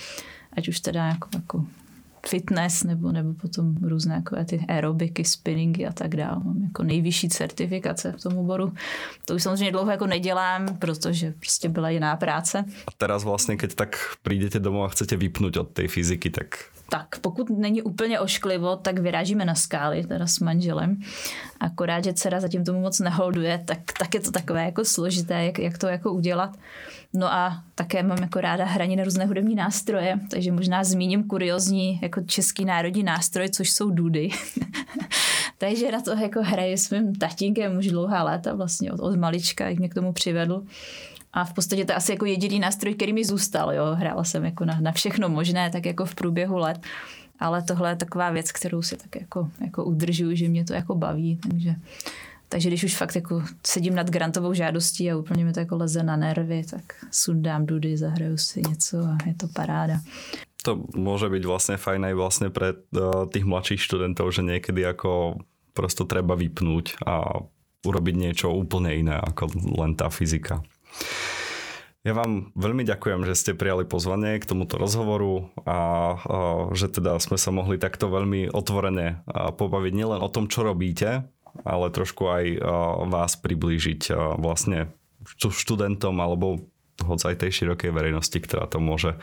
ať 0.53 0.69
už 0.69 0.81
teda 0.81 1.07
jako, 1.07 1.29
jako 1.35 1.65
fitness 2.27 2.85
nebo, 2.85 3.13
nebo 3.13 3.35
potom 3.35 3.77
různé 3.77 4.15
jako 4.15 4.45
ty 4.45 4.65
aerobiky, 4.69 5.25
spinningy 5.25 5.87
a 5.87 5.93
tak 5.93 6.17
dále. 6.17 6.41
Mám 6.45 6.63
jako 6.63 6.83
nejvyšší 6.83 7.29
certifikace 7.29 8.13
v 8.13 8.23
tom 8.23 8.39
oboru. 8.39 8.73
To 9.25 9.35
už 9.35 9.43
samozřejmě 9.43 9.73
dlouho 9.73 9.91
jako 9.91 10.07
nedělám, 10.07 10.77
protože 10.79 11.35
prostě 11.41 11.69
byla 11.69 11.91
jiná 11.91 12.17
práce. 12.17 12.65
A 12.87 12.91
teraz 12.97 13.25
vlastně, 13.25 13.57
keď 13.57 13.75
tak 13.75 13.97
přijdete 14.23 14.59
domů 14.59 14.85
a 14.85 14.89
chcete 14.89 15.17
vypnout 15.17 15.57
od 15.57 15.69
té 15.69 15.89
fyziky, 15.89 16.31
tak 16.31 16.65
tak 16.91 17.19
pokud 17.19 17.51
není 17.51 17.83
úplně 17.83 18.21
ošklivo, 18.21 18.77
tak 18.77 18.99
vyrážíme 18.99 19.45
na 19.45 19.55
skály, 19.55 20.07
teda 20.07 20.27
s 20.27 20.39
manželem. 20.39 21.01
Akorát, 21.61 22.05
že 22.05 22.13
dcera 22.13 22.41
zatím 22.41 22.65
tomu 22.65 22.81
moc 22.81 23.01
neholduje, 23.01 23.63
tak, 23.65 23.79
tak 23.99 24.15
je 24.15 24.21
to 24.21 24.31
takové 24.31 24.65
jako 24.65 24.85
složité, 24.85 25.45
jak, 25.45 25.59
jak 25.59 25.79
to 25.79 25.87
jako 25.87 26.13
udělat. 26.13 26.57
No 27.15 27.33
a 27.33 27.63
také 27.75 28.03
mám 28.03 28.19
jako 28.19 28.41
ráda 28.41 28.65
hraní 28.65 28.97
na 28.97 29.05
různé 29.05 29.27
hudební 29.27 29.55
nástroje, 29.55 30.21
takže 30.31 30.53
možná 30.53 30.85
zmíním 30.85 31.25
kuriozní 31.25 31.99
jako 32.03 32.21
český 32.21 32.65
národní 32.65 33.03
nástroj, 33.03 33.49
což 33.49 33.71
jsou 33.71 33.91
dudy. 33.91 34.31
takže 35.59 35.93
na 35.93 36.01
to 36.01 36.11
jako 36.11 36.43
hraji 36.43 36.79
s 36.79 36.91
mým 36.91 37.15
tatínkem 37.15 37.79
už 37.79 37.87
dlouhá 37.87 38.23
léta, 38.23 38.55
vlastně 38.55 38.93
od, 38.93 39.01
od 39.01 39.17
malička, 39.17 39.69
jak 39.69 39.79
mě 39.79 39.89
k 39.89 39.95
tomu 39.95 40.13
přivedl. 40.13 40.63
A 41.33 41.45
v 41.45 41.53
podstatě 41.53 41.85
to 41.85 41.93
je 41.93 41.97
asi 41.97 42.13
jako 42.13 42.25
jediný 42.25 42.59
nástroj, 42.59 42.95
který 42.95 43.13
mi 43.13 43.25
zůstal. 43.25 43.73
Jo. 43.73 43.85
Hrála 43.95 44.25
jsem 44.25 44.45
jako 44.45 44.65
na, 44.65 44.81
na 44.81 44.93
všechno 44.93 45.29
možné, 45.29 45.71
tak 45.71 45.87
jako 45.87 46.05
v 46.05 46.15
průběhu 46.15 46.57
let. 46.57 46.81
Ale 47.39 47.63
tohle 47.63 47.91
je 47.91 47.97
taková 47.97 48.31
věc, 48.31 48.53
kterou 48.53 48.83
si 48.83 48.97
tak 48.97 49.17
jako, 49.17 49.51
jako 49.61 49.85
udržuju, 49.85 50.35
že 50.37 50.49
mě 50.49 50.65
to 50.65 50.73
jako 50.75 50.95
baví. 50.95 51.37
Takže, 51.37 51.75
takže 52.49 52.69
když 52.69 52.85
už 52.85 52.97
fakt 52.97 53.15
jako 53.17 53.43
sedím 53.67 53.95
nad 53.95 54.11
grantovou 54.11 54.55
žádostí 54.55 55.11
a 55.11 55.17
úplně 55.17 55.45
mi 55.45 55.53
to 55.53 55.61
jako 55.61 55.77
leze 55.77 56.03
na 56.03 56.17
nervy, 56.17 56.63
tak 56.71 56.83
sundám 57.11 57.67
dudy, 57.67 57.97
zahraju 57.97 58.37
si 58.37 58.63
něco 58.69 58.99
a 58.99 59.19
je 59.27 59.35
to 59.35 59.49
paráda. 59.49 60.01
To 60.63 60.83
může 60.95 61.29
být 61.29 61.45
vlastně 61.45 61.77
fajn 61.77 62.05
aj 62.05 62.15
vlastně 62.15 62.51
pre 62.51 62.73
uh, 62.73 63.27
tých 63.27 63.45
mladších 63.45 63.83
študentov, 63.83 64.35
že 64.35 64.43
někdy 64.43 64.83
jako 64.83 65.39
prostě 65.73 66.05
treba 66.05 66.35
vypnout 66.35 66.89
a 67.07 67.23
urobiť 67.87 68.15
niečo 68.19 68.51
úplne 68.51 68.91
iné 68.99 69.15
ako 69.15 69.55
len 69.79 69.95
tá 69.95 70.11
fyzika. 70.11 70.63
Ja 72.07 72.15
vám 72.15 72.55
veľmi 72.55 72.87
ďakujem, 72.89 73.27
že 73.27 73.37
ste 73.37 73.59
prijali 73.59 73.85
pozvanie 73.85 74.39
k 74.41 74.49
tomuto 74.49 74.79
rozhovoru 74.79 75.51
a, 75.67 75.73
a 75.75 75.79
že 76.73 76.89
teda 76.89 77.19
sme 77.21 77.37
sa 77.37 77.51
mohli 77.51 77.77
takto 77.77 78.09
veľmi 78.09 78.49
otvorene 78.55 79.27
pobaviť 79.29 79.93
nielen 79.93 80.23
o 80.23 80.33
tom, 80.33 80.49
čo 80.49 80.65
robíte, 80.65 81.27
ale 81.67 81.87
trošku 81.91 82.23
aj 82.31 82.45
vás 83.13 83.37
priblížiť 83.37 84.15
vlastne 84.41 84.95
študentom 85.37 86.17
alebo 86.23 86.65
hoď 87.05 87.35
aj 87.35 87.37
tej 87.47 87.51
širokej 87.63 87.91
verejnosti, 87.95 88.39
ktorá, 88.39 88.67
to 88.67 88.83
môže, 88.83 89.15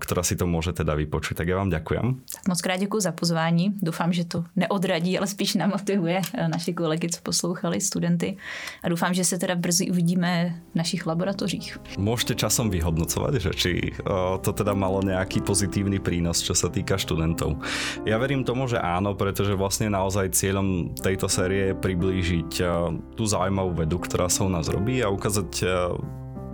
ktorá 0.00 0.22
si 0.22 0.36
to 0.36 0.44
môže 0.44 0.76
teda 0.76 0.92
vypočuť. 0.96 1.40
Tak 1.40 1.46
ja 1.48 1.56
vám 1.56 1.70
ďakujem. 1.72 2.06
Moc 2.48 2.60
krát 2.62 2.76
děkuji 2.76 3.00
za 3.00 3.12
pozvání. 3.12 3.74
Doufám, 3.82 4.12
že 4.12 4.24
to 4.24 4.44
neodradí, 4.56 5.18
ale 5.18 5.26
spíš 5.26 5.54
namotivuje 5.54 6.20
eh, 6.22 6.48
naši 6.48 6.74
kolegy, 6.74 7.08
co 7.08 7.20
poslouchali, 7.22 7.80
studenty. 7.80 8.36
A 8.82 8.88
doufám, 8.88 9.14
že 9.14 9.24
se 9.24 9.38
teda 9.38 9.54
brzy 9.54 9.90
uvidíme 9.90 10.62
v 10.72 10.76
našich 10.76 11.06
laboratořích. 11.06 11.98
Môžete 11.98 12.34
časom 12.34 12.70
vyhodnocovať, 12.70 13.32
že 13.40 13.50
či 13.56 13.72
eh, 13.80 13.94
to 14.40 14.50
teda 14.52 14.74
malo 14.74 15.00
nejaký 15.02 15.40
pozitívny 15.40 15.98
prínos, 15.98 16.42
čo 16.42 16.54
sa 16.54 16.68
týka 16.68 16.98
študentov. 16.98 17.60
Ja 18.04 18.18
verím 18.18 18.44
tomu, 18.44 18.68
že 18.68 18.80
áno, 18.80 19.14
pretože 19.14 19.56
vlastne 19.56 19.88
naozaj 19.88 20.36
cieľom 20.36 20.92
tejto 20.96 21.28
série 21.28 21.72
je 21.72 21.74
priblížiť 21.74 22.50
eh, 22.60 22.68
tú 23.16 23.24
zaujímavú 23.24 23.86
vedu, 23.86 23.96
ktorá 24.00 24.28
sa 24.28 24.44
u 24.44 24.50
nás 24.52 24.68
robí 24.68 25.00
a 25.00 25.08
ukázať 25.08 25.50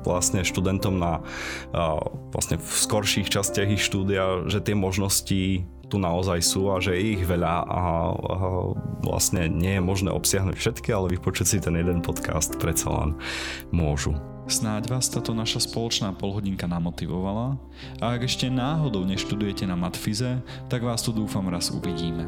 vlastne 0.04 0.44
študentom 0.44 0.98
na 0.98 1.22
vlastne 2.34 2.58
v 2.58 2.68
skorších 2.68 3.30
častiach 3.30 3.72
ich 3.72 3.82
štúdia, 3.82 4.46
že 4.50 4.60
tie 4.60 4.74
možnosti 4.74 5.64
tu 5.92 6.00
naozaj 6.00 6.40
sú 6.40 6.72
a 6.72 6.80
že 6.80 6.96
je 6.96 7.20
ich 7.20 7.22
veľa 7.28 7.68
a, 7.68 7.68
a 7.68 7.82
vlastne 9.04 9.44
nie 9.52 9.76
je 9.76 9.82
možné 9.84 10.08
obsiahnuť 10.08 10.56
všetky, 10.56 10.88
ale 10.88 11.12
vypočuť 11.12 11.46
si 11.46 11.58
ten 11.60 11.76
jeden 11.76 12.00
podcast 12.00 12.56
predsa 12.56 12.88
len 12.88 13.10
môžu. 13.68 14.16
Snáď 14.48 14.88
vás 14.88 15.12
táto 15.12 15.36
naša 15.36 15.62
spoločná 15.68 16.16
polhodinka 16.16 16.64
namotivovala 16.64 17.60
a 18.00 18.04
ak 18.16 18.24
ešte 18.24 18.48
náhodou 18.48 19.04
neštudujete 19.04 19.68
na 19.68 19.76
Matfize, 19.76 20.40
tak 20.66 20.80
vás 20.80 21.04
tu 21.04 21.12
dúfam 21.12 21.44
raz 21.52 21.68
uvidíme. 21.68 22.26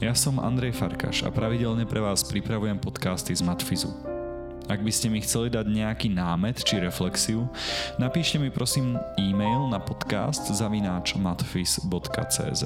Ja 0.00 0.16
som 0.16 0.40
Andrej 0.40 0.80
Farkaš 0.80 1.28
a 1.28 1.30
pravidelne 1.30 1.84
pre 1.84 2.00
vás 2.00 2.24
pripravujem 2.24 2.80
podcasty 2.80 3.36
z 3.36 3.44
Matfizu. 3.44 4.19
Ak 4.70 4.86
by 4.86 4.92
ste 4.94 5.10
mi 5.10 5.18
chceli 5.18 5.50
dať 5.50 5.66
nejaký 5.66 6.14
námet 6.14 6.62
či 6.62 6.78
reflexiu, 6.78 7.50
napíšte 7.98 8.38
mi 8.38 8.54
prosím 8.54 8.94
e-mail 9.18 9.66
na 9.66 9.82
podcast 9.82 10.46
zavináč 10.46 11.18
matfis.cz. 11.18 12.62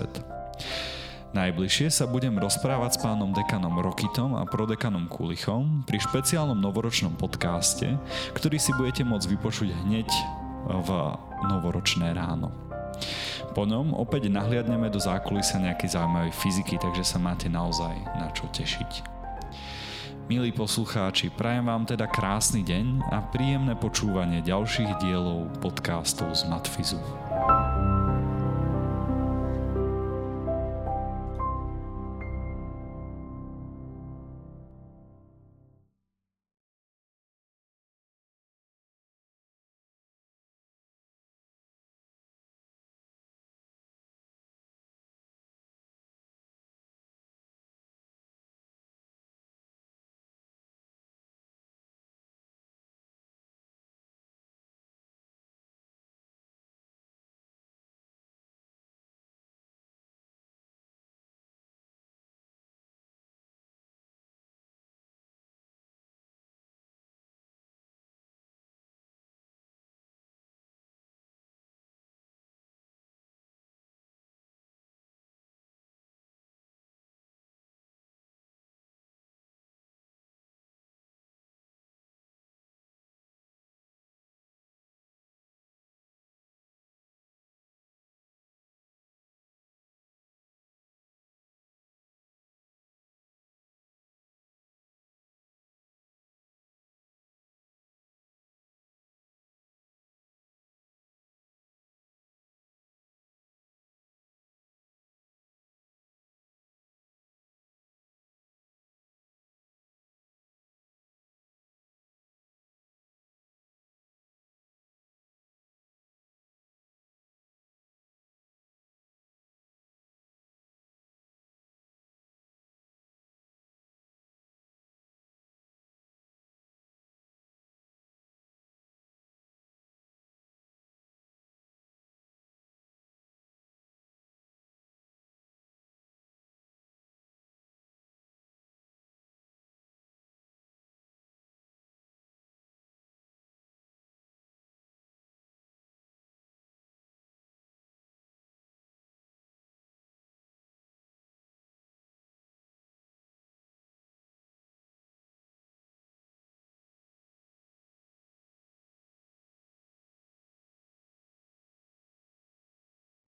Najbližšie 1.33 1.89
sa 1.89 2.05
budem 2.05 2.37
rozprávať 2.37 2.91
s 2.95 2.99
pánom 3.01 3.33
dekanom 3.33 3.81
Rokitom 3.81 4.37
a 4.37 4.45
prodekanom 4.45 5.09
Kulichom 5.09 5.81
pri 5.89 5.97
špeciálnom 6.05 6.61
novoročnom 6.61 7.17
podcaste, 7.17 7.97
ktorý 8.37 8.61
si 8.61 8.77
budete 8.77 9.01
môcť 9.01 9.41
vypočuť 9.41 9.73
hneď 9.89 10.09
v 10.69 10.89
novoročné 11.49 12.13
ráno. 12.13 12.53
Po 13.57 13.65
ňom 13.65 13.97
opäť 13.97 14.29
nahliadneme 14.29 14.93
do 14.93 15.01
zákulisia 15.01 15.57
nejakej 15.57 15.97
zaujímavej 15.97 16.37
fyziky, 16.37 16.77
takže 16.77 17.01
sa 17.01 17.17
máte 17.17 17.49
naozaj 17.49 17.97
na 18.21 18.29
čo 18.37 18.45
tešiť. 18.53 19.14
Milí 20.25 20.57
poslucháči, 20.57 21.29
prajem 21.37 21.69
vám 21.69 21.85
teda 21.85 22.09
krásny 22.09 22.65
deň 22.65 23.13
a 23.13 23.21
príjemné 23.29 23.77
počúvanie 23.77 24.41
ďalších 24.41 24.97
dielov 25.05 25.53
podcastov 25.61 26.33
z 26.33 26.49
Matfizu. 26.49 26.97